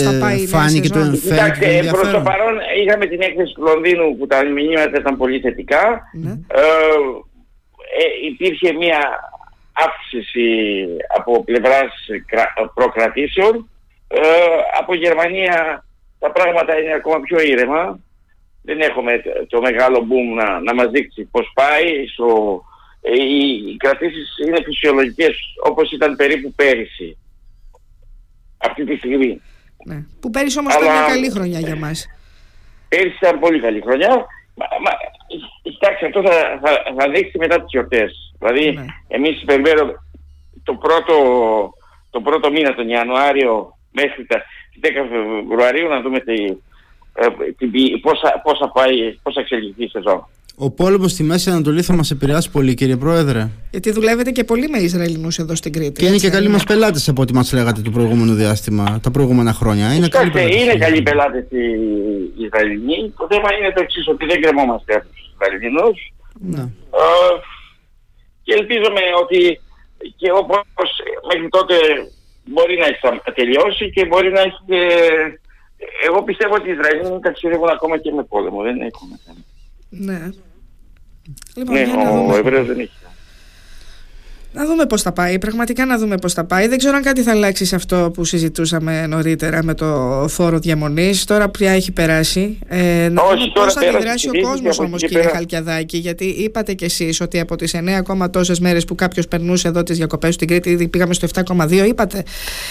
φάνηκε 0.46 0.88
το 0.88 0.98
εμφάνι. 0.98 1.18
Κοιτάξτε, 1.18 1.88
προς 1.90 2.10
το 2.10 2.20
παρόν 2.20 2.58
είχαμε 2.84 3.06
την 3.06 3.20
έκθεση 3.20 3.52
του 3.54 3.62
Λονδίνου 3.62 4.16
που 4.16 4.26
τα 4.26 4.44
μηνύματα 4.44 4.98
ήταν 4.98 5.16
πολύ 5.16 5.40
θετικά. 5.40 6.02
Ναι. 6.12 6.30
Ε, 6.30 6.62
ε, 7.98 8.26
υπήρχε 8.30 8.72
μια 8.72 9.00
αύξηση 9.72 10.46
από 11.16 11.44
πλευράς 11.44 11.92
προκρατήσεων. 12.74 13.68
Ε, 14.08 14.20
από 14.78 14.94
Γερμανία 14.94 15.84
τα 16.18 16.30
πράγματα 16.30 16.78
είναι 16.78 16.94
ακόμα 16.94 17.20
πιο 17.20 17.40
ήρεμα. 17.40 17.98
Δεν 18.62 18.80
έχουμε 18.80 19.22
το 19.48 19.60
μεγάλο 19.60 19.98
boom 19.98 20.42
να, 20.42 20.60
να 20.60 20.74
μας 20.74 20.90
δείξει 20.90 21.28
πώς 21.30 21.50
πάει. 21.54 22.06
Στο, 22.06 22.26
ε, 22.26 22.71
οι, 23.02 23.70
οι 23.70 23.76
κρατήσεις 23.76 24.38
είναι 24.46 24.62
φυσιολογικές 24.64 25.36
όπως 25.64 25.90
ήταν 25.92 26.16
περίπου 26.16 26.52
πέρυσι. 26.52 27.16
Αυτή 28.58 28.84
τη 28.84 28.96
στιγμή. 28.96 29.40
Ναι. 29.84 30.04
Που 30.20 30.30
πέρυσι 30.30 30.58
όμως 30.58 30.74
ήταν 30.74 30.84
μια 30.84 31.04
καλή 31.08 31.30
χρονιά 31.30 31.58
για 31.58 31.76
μας. 31.76 32.06
Πέρυσι 32.88 33.18
ήταν 33.20 33.38
πολύ 33.38 33.60
καλή 33.60 33.80
χρονιά. 33.80 34.26
Μα, 34.54 34.66
μα, 34.84 34.90
κοιτάξτε, 35.62 36.06
αυτό 36.06 36.22
θα, 36.22 36.60
θα, 36.62 36.82
θα 36.98 37.10
δείξει 37.10 37.38
μετά 37.38 37.56
τις 37.56 37.70
γιορτές. 37.70 38.34
Δηλαδή, 38.38 38.72
ναι. 38.72 38.84
εμείς 39.08 39.42
περιμένουμε 39.44 40.02
το 40.62 40.74
πρώτο, 40.74 41.14
το 42.10 42.20
πρώτο 42.20 42.50
μήνα, 42.50 42.74
τον 42.74 42.88
Ιανουάριο, 42.88 43.78
μέχρι 43.90 44.26
τα 44.26 44.42
10 44.82 44.88
Φεβρουαρίου, 45.10 45.88
να 45.88 46.00
δούμε 46.00 46.20
τι, 46.20 46.34
ε, 47.14 47.26
πώς, 48.00 48.20
πώς, 48.42 48.58
θα 48.58 48.70
πάει, 48.70 49.12
πώς 49.22 49.34
θα 49.34 49.40
εξελιχθεί 49.40 49.84
η 49.84 49.88
σεζόν. 49.88 50.28
Ο 50.56 50.70
πόλεμος 50.70 51.10
στη 51.10 51.22
Μέση 51.22 51.50
Ανατολή 51.50 51.82
θα 51.82 51.94
μας 51.94 52.10
επηρεάσει 52.10 52.50
πολύ, 52.50 52.74
κύριε 52.74 52.96
Πρόεδρε. 52.96 53.48
Γιατί 53.70 53.90
δουλεύετε 53.90 54.30
και 54.30 54.44
πολύ 54.44 54.68
με 54.68 54.78
Ισραηλινούς 54.78 55.38
εδώ 55.38 55.54
στην 55.54 55.72
Κρήτη. 55.72 56.00
Και 56.00 56.06
είναι 56.06 56.16
και 56.16 56.30
καλοί 56.30 56.48
μας 56.48 56.64
πελάτες 56.64 57.08
από 57.08 57.22
ό,τι 57.22 57.34
μας 57.34 57.52
λέγατε 57.52 57.80
το 57.80 57.90
προηγούμενο 57.90 58.34
διάστημα, 58.34 59.00
τα 59.02 59.10
προηγούμενα 59.10 59.52
χρόνια. 59.52 59.94
Είναι 59.94 60.08
καλοί 60.08 60.30
πελάτες. 60.30 60.62
Είναι 60.62 60.74
καλοί 60.74 61.02
πελάτες 61.02 61.44
οι 61.50 62.44
Ισραηλινοί. 62.44 63.12
Το 63.18 63.26
θέμα 63.30 63.48
είναι 63.54 63.72
το 63.74 63.80
εξής, 63.82 64.08
ότι 64.08 64.26
δεν 64.26 64.40
κρεμόμαστε 64.42 64.94
από 64.94 65.06
τους 65.08 65.30
Ισραηλινούς. 65.32 66.12
Ναι. 66.32 66.62
Ε, 67.02 67.32
και 68.42 68.52
ελπίζουμε 68.58 69.02
ότι 69.22 69.60
και 70.16 70.30
όπως 70.42 70.90
μέχρι 71.28 71.48
τότε 71.48 71.74
μπορεί 72.44 72.76
να 72.78 72.86
έχει 72.86 73.00
τελειώσει 73.34 73.90
και 73.90 74.06
μπορεί 74.06 74.30
να 74.32 74.40
έχει. 74.40 74.58
Εγώ 76.06 76.22
πιστεύω 76.22 76.54
ότι 76.54 76.68
οι 76.68 76.72
Ισραηλινοί 76.72 77.20
ταξιδεύουν 77.20 77.68
ακόμα 77.68 77.98
και 77.98 78.12
με 78.12 78.22
πόλεμο. 78.22 78.62
Δεν 78.62 78.80
έχουμε 78.80 79.14
θέμα. 79.24 79.42
Ναι. 79.94 80.28
Λοιπόν, 81.56 81.74
ναι, 81.74 81.92
ο 82.28 82.36
Εβραίος 82.36 82.66
δεν 82.66 82.78
έχει. 82.78 82.92
Να 84.54 84.66
δούμε 84.66 84.86
πώς 84.86 85.02
θα 85.02 85.12
πάει, 85.12 85.38
πραγματικά 85.38 85.86
να 85.86 85.98
δούμε 85.98 86.16
πώς 86.16 86.32
θα 86.32 86.44
πάει. 86.44 86.68
Δεν 86.68 86.78
ξέρω 86.78 86.96
αν 86.96 87.02
κάτι 87.02 87.22
θα 87.22 87.30
αλλάξει 87.30 87.64
σε 87.64 87.74
αυτό 87.76 88.10
που 88.14 88.24
συζητούσαμε 88.24 89.06
νωρίτερα 89.06 89.64
με 89.64 89.74
το 89.74 90.24
φόρο 90.28 90.58
διαμονής. 90.58 91.24
Τώρα 91.24 91.48
πια 91.48 91.70
έχει 91.70 91.92
περάσει. 91.92 92.58
Ε, 92.68 93.08
να 93.12 93.22
Όχι, 93.22 93.34
δούμε 93.34 93.50
πώς 93.54 93.72
θα 93.72 93.80
αντιδράσει 93.80 94.28
ο 94.28 94.48
κόσμος 94.48 94.78
όμως 94.78 95.00
κύριε 95.00 95.22
πέρα. 95.22 95.34
Χαλκιαδάκη. 95.34 95.96
Γιατί 95.98 96.24
είπατε 96.24 96.74
κι 96.74 96.84
εσείς 96.84 97.20
ότι 97.20 97.40
από 97.40 97.56
τις 97.56 97.74
9 97.74 97.88
ακόμα 97.88 98.30
τόσες 98.30 98.60
μέρες 98.60 98.84
που 98.84 98.94
κάποιος 98.94 99.28
περνούσε 99.28 99.68
εδώ 99.68 99.82
τις 99.82 99.96
διακοπές 99.96 100.34
στην 100.34 100.48
Κρήτη, 100.48 100.70
ήδη 100.70 100.88
πήγαμε 100.88 101.14
στο 101.14 101.28
7,2 101.34 101.86
είπατε. 101.86 102.22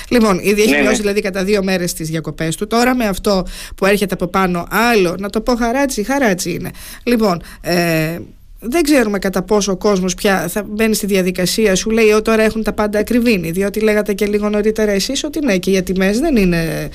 Λοιπόν, 0.09 0.39
ήδη 0.39 0.61
έχει 0.61 0.71
ναι, 0.71 0.81
ναι. 0.81 0.91
δηλαδή 0.91 1.21
κατά 1.21 1.43
δύο 1.43 1.63
μέρες 1.63 1.93
τις 1.93 2.09
διακοπές 2.09 2.55
του. 2.55 2.67
Τώρα 2.67 2.95
με 2.95 3.05
αυτό 3.05 3.45
που 3.75 3.85
έρχεται 3.85 4.13
από 4.13 4.27
πάνω 4.27 4.67
άλλο, 4.69 5.15
να 5.19 5.29
το 5.29 5.41
πω 5.41 5.55
χαράτσι, 5.55 6.03
χαράτσι 6.03 6.51
είναι. 6.51 6.69
Λοιπόν, 7.03 7.41
ε, 7.61 8.17
δεν 8.63 8.84
ξέρουμε 8.84 9.20
κατά 9.20 9.41
πόσο 9.41 9.72
ο 9.72 9.75
κόσμος 9.75 10.15
πια 10.15 10.48
θα 10.48 10.63
μπαίνει 10.63 10.96
στη 10.96 11.06
διαδικασία. 11.06 11.75
Σου 11.75 11.89
λέει 11.89 12.10
ότι 12.10 12.22
τώρα 12.22 12.44
έχουν 12.44 12.63
τα 12.63 12.74
πάντα 12.74 13.00
ακριβήνει. 13.00 13.51
Διότι 13.51 13.80
λέγατε 13.80 14.13
και 14.13 14.25
λίγο 14.25 14.50
νωρίτερα 14.50 14.91
εσείς 14.91 15.24
ότι 15.24 15.46
ναι, 15.46 15.58
και 15.58 15.72
οι 15.72 15.84
τιμέ 15.84 16.12
δεν 16.12 16.36
είναι 16.36 16.89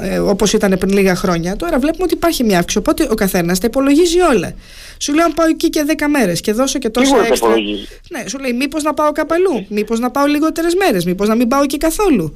ε, 0.00 0.18
όπως 0.18 0.52
ήταν 0.52 0.76
πριν 0.78 0.92
λίγα 0.92 1.14
χρόνια. 1.14 1.56
Τώρα 1.56 1.78
βλέπουμε 1.78 2.04
ότι 2.04 2.14
υπάρχει 2.14 2.44
μια 2.44 2.58
αύξηση. 2.58 2.78
Οπότε 2.78 3.08
ο 3.10 3.14
καθένας 3.14 3.58
τα 3.58 3.66
υπολογίζει 3.66 4.20
όλα. 4.20 4.54
Σου 4.98 5.14
λέει 5.14 5.24
αν 5.24 5.34
πάω 5.34 5.46
εκεί 5.46 5.70
και 5.70 5.84
10 5.88 5.92
μέρες 6.10 6.40
και 6.40 6.52
δώσω 6.52 6.78
και 6.78 6.88
τόσα 6.88 7.16
έξτρα. 7.26 7.54
Ναι, 8.10 8.28
σου 8.28 8.38
λέει 8.38 8.52
μήπως 8.52 8.82
να 8.82 8.94
πάω 8.94 9.12
κάπου 9.12 9.34
αλλού. 9.34 9.66
Μήπως 9.68 10.00
να 10.00 10.10
πάω 10.10 10.26
λιγότερες 10.26 10.74
μέρες. 10.74 11.04
Μήπως 11.04 11.28
να 11.28 11.34
μην 11.34 11.48
πάω 11.48 11.66
και 11.66 11.76
καθόλου. 11.76 12.34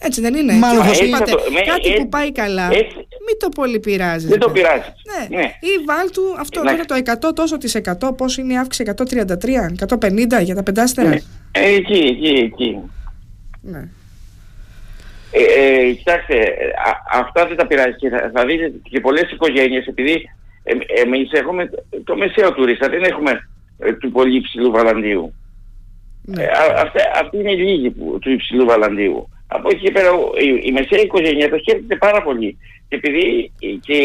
Έτσι 0.00 0.20
δεν 0.20 0.34
είναι. 0.34 0.52
Μάλλον 0.52 0.90
και 0.90 1.04
είπατε, 1.04 1.30
το, 1.30 1.38
κάτι 1.66 1.90
με, 1.90 1.96
που 1.96 2.08
πάει 2.08 2.32
καλά, 2.32 2.68
έτσι, 2.72 2.94
μην 2.96 3.38
το 3.38 3.48
πολύ 3.48 3.80
πειράζει. 3.80 4.26
Δεν 4.26 4.38
το 4.38 4.50
πειράζει. 4.50 4.92
Ναι. 5.30 5.36
ναι. 5.36 5.42
Ή 5.42 5.84
βάλ 5.86 6.10
του 6.10 6.36
αυτό 6.38 6.62
ναι. 6.62 6.70
τώρα 6.70 6.84
το 6.84 7.28
100 7.28 7.34
τόσο 7.34 7.58
της 7.58 7.80
100, 8.00 8.16
πόσο 8.16 8.40
είναι 8.40 8.52
η 8.52 8.56
αύξηση 8.56 8.92
133, 8.96 10.36
150 10.38 10.42
για 10.42 10.54
τα 10.54 10.62
πεντάστερα; 10.62 11.08
Ναι. 11.08 11.18
Ε, 11.52 11.74
εκεί, 11.74 11.98
εκεί, 11.98 12.28
εκεί. 12.28 12.78
Ναι. 13.60 13.88
Ε, 15.30 15.42
ε, 15.42 15.92
κοιτάξτε, 15.92 16.34
α, 16.86 17.18
αυτά 17.18 17.46
δεν 17.46 17.56
τα 17.56 17.66
πειράζει 17.66 17.96
και 17.96 18.08
θα, 18.08 18.30
θα 18.34 18.44
δείτε 18.44 18.72
και 18.82 19.00
πολλές 19.00 19.30
οικογένειες 19.30 19.86
επειδή 19.86 20.30
ε, 20.62 21.00
εμείς 21.02 21.32
έχουμε 21.32 21.70
το 22.04 22.16
μεσαίο 22.16 22.52
τουρίστα, 22.52 22.88
δεν 22.88 23.02
έχουμε 23.02 23.48
ε, 23.78 23.92
του 23.92 24.10
πολύ 24.10 24.36
υψηλού 24.36 24.70
βαλαντίου. 24.70 25.34
Ναι. 26.22 26.42
Ε, 26.42 26.48
αυτή, 26.76 26.98
αυτή 27.20 27.36
είναι 27.36 27.54
λίγη 27.54 27.90
που, 27.90 28.18
του 28.20 28.30
υψηλού 28.30 28.64
βαλαντίου. 28.64 29.28
Από 29.46 29.68
εκεί 29.70 29.84
και 29.84 29.90
πέρα 29.90 30.10
η, 30.38 30.60
η 30.62 30.72
μεσαία 30.72 31.00
οικογένεια 31.00 31.50
το 31.50 31.58
χαίρεται 31.58 31.96
πάρα 31.96 32.22
πολύ. 32.22 32.58
Και 32.88 32.96
επειδή 32.96 33.52
και 33.80 33.96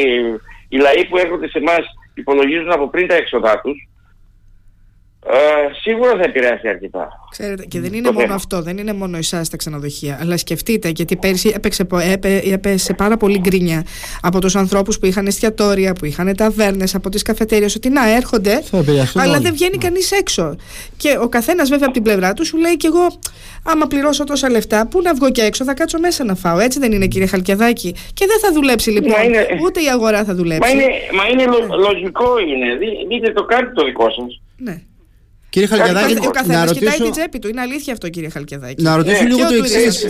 οι 0.69 0.77
λαοί 0.77 1.05
που 1.05 1.17
έρχονται 1.17 1.47
σε 1.47 1.57
εμάς 1.57 1.85
υπολογίζουν 2.13 2.71
από 2.71 2.89
πριν 2.89 3.07
τα 3.07 3.15
έξοδά 3.15 3.61
τους, 3.61 3.88
ε, 5.25 5.73
σίγουρα 5.81 6.11
θα 6.11 6.23
επηρεάσει 6.23 6.67
αρκετά. 6.67 7.09
Ξέρετε, 7.31 7.65
και 7.65 7.79
δεν 7.79 7.93
είναι 7.93 8.11
μόνο 8.11 8.33
αυτό, 8.33 8.61
δεν 8.61 8.77
είναι 8.77 8.93
μόνο 8.93 9.17
εσάς 9.17 9.49
τα 9.49 9.57
ξενοδοχεία. 9.57 10.17
Αλλά 10.21 10.37
σκεφτείτε, 10.37 10.89
γιατί 10.89 11.15
πέρσι 11.15 11.51
έπαιξε, 11.55 11.87
έπαιξε 12.51 12.93
πάρα 12.93 13.17
πολύ 13.17 13.39
γκρίνια 13.39 13.85
από 14.21 14.39
τους 14.39 14.55
ανθρώπους 14.55 14.99
που 14.99 15.05
είχαν 15.05 15.27
εστιατόρια, 15.27 15.93
που 15.93 16.05
είχαν 16.05 16.35
ταβέρνες, 16.35 16.95
από 16.95 17.09
τις 17.09 17.21
καφετέρειε, 17.21 17.67
ότι 17.75 17.89
να 17.89 18.15
έρχονται, 18.15 18.63
αλλά 19.15 19.39
δεν 19.39 19.53
βγαίνει 19.53 19.77
κανείς 19.77 20.11
έξω. 20.11 20.55
Και 20.97 21.17
ο 21.21 21.29
καθένας 21.29 21.69
βέβαια 21.69 21.85
από 21.85 21.93
την 21.93 22.03
πλευρά 22.03 22.33
του 22.33 22.45
σου 22.45 22.57
λέει 22.57 22.77
και 22.77 22.87
εγώ, 22.87 23.07
άμα 23.63 23.87
πληρώσω 23.87 24.23
τόσα 24.23 24.49
λεφτά, 24.49 24.87
πού 24.87 25.01
να 25.01 25.13
βγω 25.13 25.31
και 25.31 25.41
έξω, 25.41 25.63
θα 25.63 25.73
κάτσω 25.73 25.99
μέσα 25.99 26.23
να 26.23 26.35
φάω. 26.35 26.59
Έτσι 26.59 26.79
δεν 26.79 26.91
είναι, 26.91 27.07
κύριε 27.07 27.27
Χαλκιαδάκη. 27.27 27.95
Και 28.13 28.25
δεν 28.25 28.39
θα 28.39 28.51
δουλέψει 28.51 28.89
λοιπόν. 28.89 29.23
Είναι... 29.23 29.47
Ούτε 29.63 29.81
η 29.81 29.89
αγορά 29.89 30.23
θα 30.23 30.35
δουλέψει. 30.35 30.75
Μα 30.75 30.81
είναι, 30.81 30.87
μα 31.13 31.27
είναι 31.27 31.43
λογικό 31.87 32.39
είναι. 32.39 32.77
Δείτε 33.09 33.33
το 33.33 33.43
κάτι 33.43 33.73
το 33.73 33.85
δικό 33.85 34.09
σας. 34.09 34.41
Ναι. 34.57 34.81
Κύριε 35.49 35.67
Χαλκιαδάκη, 35.67 36.27
ο 36.27 36.29
καθένας 36.29 36.67
ρωτήσω... 36.67 36.79
κοιτάει 36.79 36.97
την 36.97 37.11
τσέπη 37.11 37.39
του. 37.39 37.47
Είναι 37.47 37.61
αλήθεια 37.61 37.93
αυτό, 37.93 38.09
κύριε 38.09 38.29
Χαλκιαδάκη. 38.29 38.83
Να 38.83 38.95
ρωτήσω 38.95 39.23
λίγο 39.23 39.37
το 39.37 39.53
εξής. 39.53 40.07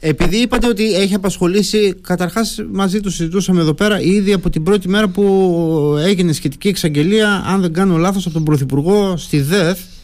Επειδή 0.00 0.36
είπατε 0.36 0.66
ότι 0.66 0.94
έχει 0.94 1.14
απασχολήσει, 1.14 1.94
καταρχάς 2.00 2.64
μαζί 2.72 3.00
του 3.00 3.10
συζητούσαμε 3.10 3.60
εδώ 3.60 3.74
πέρα 3.74 4.00
ήδη 4.00 4.32
από 4.32 4.50
την 4.50 4.62
πρώτη 4.62 4.88
μέρα 4.88 5.08
που 5.08 5.96
έγινε 6.04 6.32
σχετική 6.32 6.68
εξαγγελία, 6.68 7.44
αν 7.46 7.60
δεν 7.60 7.72
κάνω 7.72 7.96
λάθος, 7.96 8.24
από 8.24 8.34
τον 8.34 8.44
Πρωθυπουργό 8.44 9.16
στη 9.16 9.40
ΔΕΘ 9.40 9.78
ε, 9.78 9.95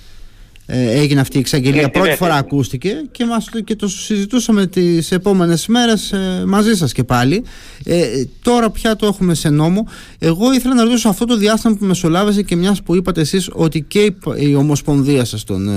έγινε 0.75 1.21
αυτή 1.21 1.37
η 1.37 1.41
εξαγγελία. 1.41 1.91
Πρώτη 1.91 2.14
φορά 2.14 2.35
ακούστηκε 2.35 3.05
και, 3.11 3.26
μας, 3.26 3.49
και 3.64 3.76
το 3.76 3.88
συζητούσαμε 3.88 4.67
τις 4.67 5.12
επόμενες 5.12 5.67
μέρες 5.67 6.12
ε, 6.12 6.43
μαζί 6.47 6.76
σας 6.76 6.93
και 6.93 7.05
πάλι. 7.05 7.45
Ε, 7.85 8.25
τώρα 8.43 8.71
πια 8.71 8.97
το 8.97 9.07
έχουμε 9.07 9.35
σε 9.35 9.49
νόμο. 9.49 9.87
Εγώ 10.19 10.52
ήθελα 10.52 10.75
να 10.75 10.83
ρωτήσω 10.83 11.09
αυτό 11.09 11.25
το 11.25 11.37
διάστημα 11.37 11.76
που 11.76 11.85
μεσολάβησε 11.85 12.43
και 12.43 12.57
μιας 12.57 12.83
που 12.83 12.95
είπατε 12.95 13.21
εσείς 13.21 13.49
ότι 13.52 13.83
και 13.83 14.12
η 14.37 14.55
Ομοσπονδία 14.55 15.25
σας 15.25 15.45
των 15.45 15.71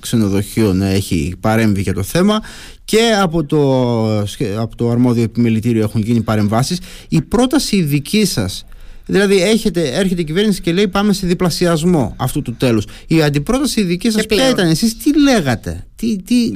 ξενοδοχείων 0.00 0.82
έχει 0.82 1.34
παρέμβει 1.40 1.80
για 1.80 1.94
το 1.94 2.02
θέμα 2.02 2.40
και 2.84 3.00
από 3.20 3.44
το, 3.44 4.20
από 4.58 4.76
το 4.76 4.90
αρμόδιο 4.90 5.22
επιμελητήριο 5.22 5.82
έχουν 5.82 6.02
γίνει 6.02 6.20
παρεμβάσεις. 6.20 6.80
Η 7.08 7.22
πρόταση 7.22 7.82
δική 7.82 8.24
σας 8.24 8.64
Δηλαδή 9.10 9.42
έχετε, 9.42 9.80
έρχεται 9.98 10.20
η 10.20 10.24
κυβέρνηση 10.24 10.60
και 10.60 10.72
λέει 10.72 10.88
πάμε 10.88 11.12
σε 11.12 11.26
διπλασιασμό 11.26 12.16
αυτού 12.18 12.42
του 12.42 12.56
τέλους. 12.56 12.84
Η 13.06 13.22
αντιπρόταση 13.22 13.82
δική 13.82 14.10
σας 14.10 14.26
ποια 14.26 14.48
ήταν, 14.48 14.68
εσείς 14.68 14.96
τι 14.96 15.20
λέγατε; 15.22 15.86
Τι, 15.96 16.22
τι... 16.22 16.46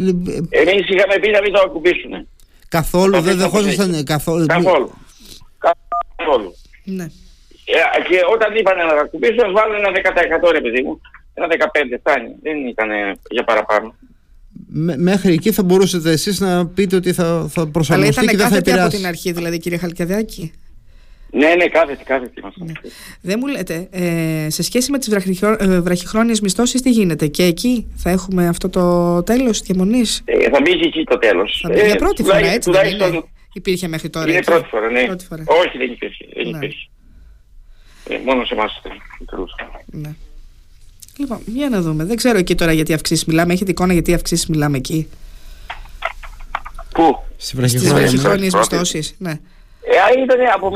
Εμείς 0.51 0.89
είχαμε 0.89 1.15
πει 1.21 1.31
να 1.31 1.41
μην 1.41 1.53
το 1.53 1.61
ακουμπήσουμε. 1.65 2.27
Καθόλου, 2.69 3.21
δεν 3.21 3.37
δεχόσασταν 3.37 4.05
καθόλου. 4.05 4.47
Καθόλου. 4.47 4.91
Καθόλου. 6.17 6.55
Ναι. 6.85 7.05
Ε, 7.65 8.03
και 8.09 8.19
όταν 8.33 8.57
είπαν 8.57 8.77
να 8.77 9.01
ακουμπήσουν, 9.01 9.41
ας 9.41 9.53
βάλουν 9.53 9.77
ένα 9.77 9.91
10% 10.49 10.53
ρε 10.53 10.61
παιδί 10.61 10.83
μου. 10.83 11.01
Ένα 11.35 11.47
15 11.47 11.59
φτάνει. 11.99 12.29
Δεν 12.43 12.67
ήταν 12.67 12.89
για 13.31 13.45
παραπάνω. 13.45 13.95
μέχρι 14.97 15.33
εκεί 15.33 15.53
θα 15.53 15.63
μπορούσατε 15.63 16.11
εσείς 16.11 16.41
να 16.41 16.67
πείτε 16.67 16.97
ότι 16.97 17.13
θα, 17.13 17.47
θα 17.49 17.67
προσαρμοστεί 17.67 18.27
και 18.27 18.37
δεν 18.37 18.49
θα 18.49 18.57
επηρεάσει. 18.57 18.87
από 18.87 18.97
την 18.97 19.07
αρχή 19.07 19.33
δηλαδή 19.33 19.59
κύριε 19.59 19.79
Χαλκιαδάκη. 19.79 20.53
Ναι, 21.35 21.55
ναι, 21.55 21.69
κάθετη, 21.69 22.05
κάθετη. 22.05 22.43
Ναι. 22.57 22.73
Δεν 23.21 23.37
μου 23.41 23.47
λέτε, 23.47 23.89
ε, 23.91 24.51
σε 24.51 24.62
σχέση 24.62 24.91
με 24.91 24.99
τις 24.99 25.11
βραχυχρό, 25.11 25.57
ε, 25.59 25.81
βραχυχρόνιες 25.81 26.41
μισθώσεις 26.41 26.83
τι 26.83 26.91
γίνεται 26.91 27.27
και 27.27 27.43
εκεί 27.43 27.87
θα 27.97 28.11
έχουμε 28.11 28.49
αυτό 28.49 28.69
το 28.69 29.23
τέλος 29.23 29.61
διαμονής; 29.61 30.23
Ε, 30.25 30.51
θα 30.51 30.61
μπει 30.61 30.71
εκεί 30.71 31.05
το 31.05 31.19
τέλος. 31.19 31.61
Θα 31.62 31.69
μπει 31.69 31.87
για 31.87 31.97
πρώτη 31.97 32.23
φορά 32.23 32.47
έτσι 32.47 32.71
δεν 32.71 32.91
είναι; 32.91 33.23
Υπήρχε 33.53 33.89
μέχρι 33.89 34.11
τώρα. 34.11 34.31
Είναι 34.31 34.43
πρώτη 34.43 34.69
φορά, 34.69 34.91
ναι. 34.91 35.05
Πρώτη 35.05 35.25
φορά. 35.25 35.45
Όχι, 35.47 35.79
δεν 35.79 35.91
υπήρχε. 35.91 36.25
Δεν 36.35 36.49
ναι. 36.49 36.57
υπήρχε. 36.57 36.89
Ε, 38.09 38.19
μόνο 38.25 38.45
σε 38.45 38.55
εμάς 38.55 38.83
Ναι. 39.87 40.15
Λοιπόν, 41.17 41.39
για 41.47 41.69
να 41.69 41.81
δούμε. 41.81 42.05
Δεν 42.05 42.17
ξέρω 42.17 42.39
εκεί 42.39 42.55
τώρα 42.55 42.73
γιατί 42.73 42.93
αυξήσεις 42.93 43.25
μιλάμε. 43.25 43.53
Έχετε 43.53 43.71
εικόνα 43.71 43.93
γιατί 43.93 44.15
αυξήσεις 44.15 44.47
μιλάμε 44.47 44.77
εκεί; 44.77 45.09
Πού; 46.93 47.19
Στις 47.37 47.93
βραχυχρόνιες 47.93 48.55
μισθώσεις. 48.55 49.15
Ναι. 49.19 49.41
Ε, 49.85 50.23
ήταν 50.23 50.39
από 50.55 50.71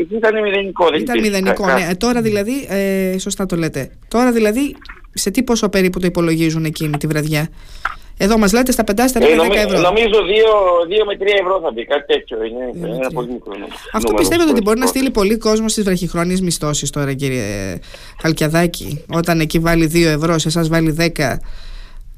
εκεί 0.00 0.14
ήταν 0.14 0.42
μηδενικό. 0.42 0.88
Δεν 0.90 1.00
ήταν 1.00 1.20
μηδενικό, 1.20 1.66
ναι. 1.66 1.86
Ε, 1.90 1.94
τώρα 1.94 2.22
δηλαδή, 2.22 2.66
ε, 2.68 3.18
σωστά 3.18 3.46
το 3.46 3.56
λέτε. 3.56 3.90
Τώρα 4.08 4.32
δηλαδή, 4.32 4.76
σε 5.12 5.30
τι 5.30 5.42
πόσο 5.42 5.68
περίπου 5.68 6.00
το 6.00 6.06
υπολογίζουν 6.06 6.64
εκείνη 6.64 6.96
τη 6.96 7.06
βραδιά; 7.06 7.48
Εδώ 8.18 8.38
μας 8.38 8.52
λέτε 8.52 8.72
στα 8.72 8.84
πεντάστερα 8.84 9.26
ε, 9.26 9.36
10 9.36 9.54
ευρώ. 9.54 9.78
Νομίζω 9.78 10.06
2, 10.06 11.02
2 11.02 11.06
με 11.06 11.16
3 11.18 11.26
ευρώ 11.40 11.60
θα 11.62 11.70
μπει, 11.72 11.84
κάτι 11.84 12.06
τέτοιο. 12.12 12.44
Είναι, 12.44 12.88
είναι 12.94 13.06
πολύ 13.12 13.32
μικρό. 13.32 13.52
Αυτό 13.92 14.14
πιστεύετε 14.14 14.50
ότι 14.50 14.60
μπορεί 14.62 14.78
να 14.78 14.86
στείλει 14.86 15.10
πολύ 15.10 15.36
κόσμο 15.36 15.68
στις 15.68 15.84
βραχυχρόνιες 15.84 16.40
μισθώσεις 16.40 16.90
τώρα, 16.90 17.12
κύριε 17.12 17.78
Χαλκιαδάκη; 18.22 19.04
Όταν 19.12 19.40
εκεί 19.40 19.58
βάλει 19.58 19.90
2 19.94 20.04
ευρώ, 20.04 20.38
σε 20.38 20.48
εσάς 20.48 20.68
βάλει 20.68 20.96
10. 21.16 21.38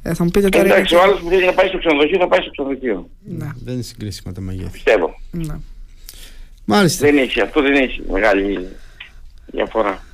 Ε, 0.03 0.15
θα 0.15 0.25
μου 0.25 0.31
πείτε 0.31 0.49
τώρα. 0.49 0.65
Εντάξει, 0.65 0.95
ο 0.95 1.03
άλλος 1.03 1.21
που 1.21 1.29
θέλει 1.29 1.45
να 1.45 1.53
πάει 1.53 1.69
στο 1.69 1.79
ξενοδοχείο 1.79 2.19
θα 2.19 2.29
πάει 2.29 2.41
στο 2.41 2.51
ξενοδοχείο. 2.51 3.09
Να. 3.25 3.57
Δεν 3.65 3.75
είναι 3.75 3.83
συγκρίσιμα 3.83 4.33
τα 4.33 4.41
μεγέθη. 4.41 4.71
Πιστεύω. 4.71 5.16
Να. 5.45 5.61
Μάλιστα. 6.65 7.07
Δεν 7.07 7.19
έχει, 7.19 7.41
αυτό 7.41 7.63
δεν 7.63 7.75
έχει 7.75 8.03
μεγάλη 8.11 8.69
διαφορά. 9.47 10.05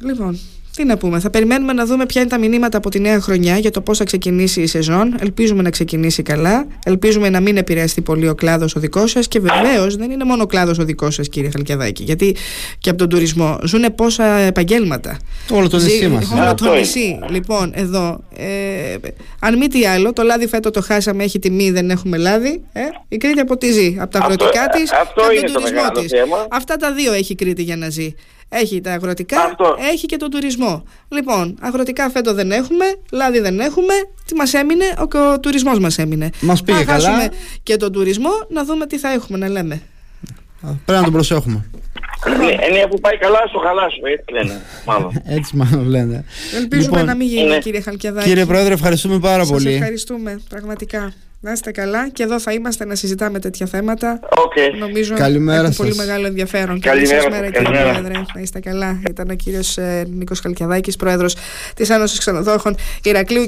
Λοιπόν, 0.00 0.38
τι 0.76 0.84
να 0.84 0.96
πούμε, 0.96 1.20
θα 1.20 1.30
περιμένουμε 1.30 1.72
να 1.72 1.84
δούμε 1.86 2.06
ποια 2.06 2.20
είναι 2.20 2.30
τα 2.30 2.38
μηνύματα 2.38 2.78
από 2.78 2.90
τη 2.90 3.00
νέα 3.00 3.20
χρονιά 3.20 3.58
για 3.58 3.70
το 3.70 3.80
πώς 3.80 3.98
θα 3.98 4.04
ξεκινήσει 4.04 4.60
η 4.60 4.66
σεζόν. 4.66 5.14
Ελπίζουμε 5.20 5.62
να 5.62 5.70
ξεκινήσει 5.70 6.22
καλά. 6.22 6.66
Ελπίζουμε 6.84 7.30
να 7.30 7.40
μην 7.40 7.56
επηρεαστεί 7.56 8.00
πολύ 8.00 8.28
ο 8.28 8.34
κλάδος 8.34 8.76
ο 8.76 8.80
δικός 8.80 9.10
σας. 9.10 9.28
Και 9.28 9.40
βεβαίως 9.40 9.96
δεν 9.96 10.10
είναι 10.10 10.24
μόνο 10.24 10.42
ο 10.42 10.46
κλάδος 10.46 10.78
ο 10.78 10.84
δικός 10.84 11.14
σας, 11.14 11.28
κύριε 11.28 11.50
Χαλκιαδάκη. 11.50 12.02
Γιατί 12.02 12.36
και 12.78 12.90
από 12.90 12.98
τον 12.98 13.08
τουρισμό 13.08 13.58
ζουν 13.64 13.94
πόσα 13.94 14.24
επαγγέλματα. 14.24 15.18
Όλο 15.50 15.68
το 15.68 15.78
νησί 15.78 16.08
μας. 16.08 16.30
Όλο 16.32 16.54
το 16.54 16.74
νησί. 16.74 17.18
Λοιπόν, 17.30 17.72
εδώ. 17.74 18.20
Ε, 18.36 18.96
αν 19.38 19.56
μη 19.56 19.66
τι 19.66 19.86
άλλο, 19.86 20.12
το 20.12 20.22
λάδι 20.22 20.46
φέτο 20.46 20.70
το 20.70 20.82
χάσαμε, 20.82 21.24
έχει 21.24 21.38
τιμή, 21.38 21.70
δεν 21.70 21.90
έχουμε 21.90 22.16
λάδι. 22.16 22.62
Ε, 22.72 22.80
η 23.08 23.16
Κρήτη 23.16 23.40
από 23.40 23.56
τι 23.56 23.72
ζει. 23.72 23.96
Από 23.98 24.10
τα 24.10 24.18
αγροτικά 24.18 24.66
της 24.68 24.90
και 25.40 25.52
τον 25.52 25.62
τουρισμό 25.62 26.02
της. 26.02 26.12
Αυτά 26.50 26.76
τα 26.76 26.92
δύο 26.92 27.12
έχει 27.12 27.34
Κρήτη 27.34 27.62
για 27.62 27.76
να 27.76 27.88
ζει. 27.88 28.14
Έχει 28.48 28.80
τα 28.80 28.92
αγροτικά, 28.92 29.56
έχει 29.92 30.06
και 30.06 30.16
τον 30.16 30.30
τουρισμό. 30.30 30.82
Λοιπόν, 31.08 31.58
αγροτικά 31.60 32.10
φέτο 32.10 32.34
δεν 32.34 32.50
έχουμε, 32.50 32.84
λάδι 33.12 33.40
δεν 33.40 33.60
έχουμε. 33.60 33.92
Τι 34.26 34.34
μας 34.34 34.54
έμεινε, 34.54 34.84
ο, 34.98 35.18
ο 35.18 35.40
τουρισμός 35.40 35.78
μας 35.78 35.98
έμεινε. 35.98 36.30
Μας 36.40 36.62
πήγε 36.62 36.84
καλά. 36.84 36.92
χάσουμε 36.92 37.28
και 37.62 37.76
τον 37.76 37.92
τουρισμό, 37.92 38.30
να 38.48 38.64
δούμε 38.64 38.86
τι 38.86 38.98
θα 38.98 39.12
έχουμε 39.12 39.38
να 39.38 39.48
λέμε. 39.48 39.82
Πρέπει 40.60 40.98
να 40.98 41.02
τον 41.02 41.12
προσέχουμε. 41.12 41.64
Είναι 42.70 42.78
ε, 42.78 42.86
που 42.86 43.00
πάει 43.00 43.18
καλά, 43.18 43.38
στο 43.48 43.58
χαλάσου, 43.58 44.00
έτσι 44.04 44.32
λένε. 44.32 44.60
Μάλλον. 44.86 45.22
έτσι 45.36 45.56
μάλλον 45.56 45.88
λένε. 45.88 46.24
Ελπίζουμε 46.56 46.90
λοιπόν, 46.90 47.04
να 47.04 47.14
μην 47.14 47.26
γίνει, 47.26 47.58
κύριε 47.58 47.80
Χαλκιαδάκη. 47.80 48.28
Κύριε 48.28 48.46
Πρόεδρε, 48.46 48.72
ευχαριστούμε 48.72 49.18
πάρα 49.18 49.44
Σας 49.44 49.50
πολύ. 49.50 49.72
Ευχαριστούμε, 49.72 50.40
πραγματικά. 50.48 51.12
Να 51.40 51.52
είστε 51.52 51.70
καλά 51.70 52.08
και 52.08 52.22
εδώ 52.22 52.40
θα 52.40 52.52
είμαστε 52.52 52.84
να 52.84 52.94
συζητάμε 52.94 53.38
τέτοια 53.38 53.66
θέματα. 53.66 54.20
Okay. 54.30 54.78
Νομίζω 54.78 55.14
Καλημέρα 55.14 55.66
έχει 55.66 55.76
πολύ 55.76 55.94
μεγάλο 55.94 56.26
ενδιαφέρον. 56.26 56.80
Καλημέρα, 56.80 57.22
Καλή 57.22 57.30
μέρα, 57.30 57.50
κύριε 57.50 57.82
Πρόεδρε. 57.82 58.12
Να 58.34 58.40
είστε 58.40 58.60
καλά. 58.60 59.00
Ήταν 59.08 59.30
ο 59.30 59.34
κύριος 59.34 59.78
ε, 59.78 60.06
Νίκος 60.10 60.40
Καλκιαδάκη, 60.40 60.96
πρόεδρος 60.96 61.36
της 61.74 61.90
Άνωσης 61.90 62.18
Ξενοδόχων 62.18 62.76
Ηρακλείου. 63.02 63.42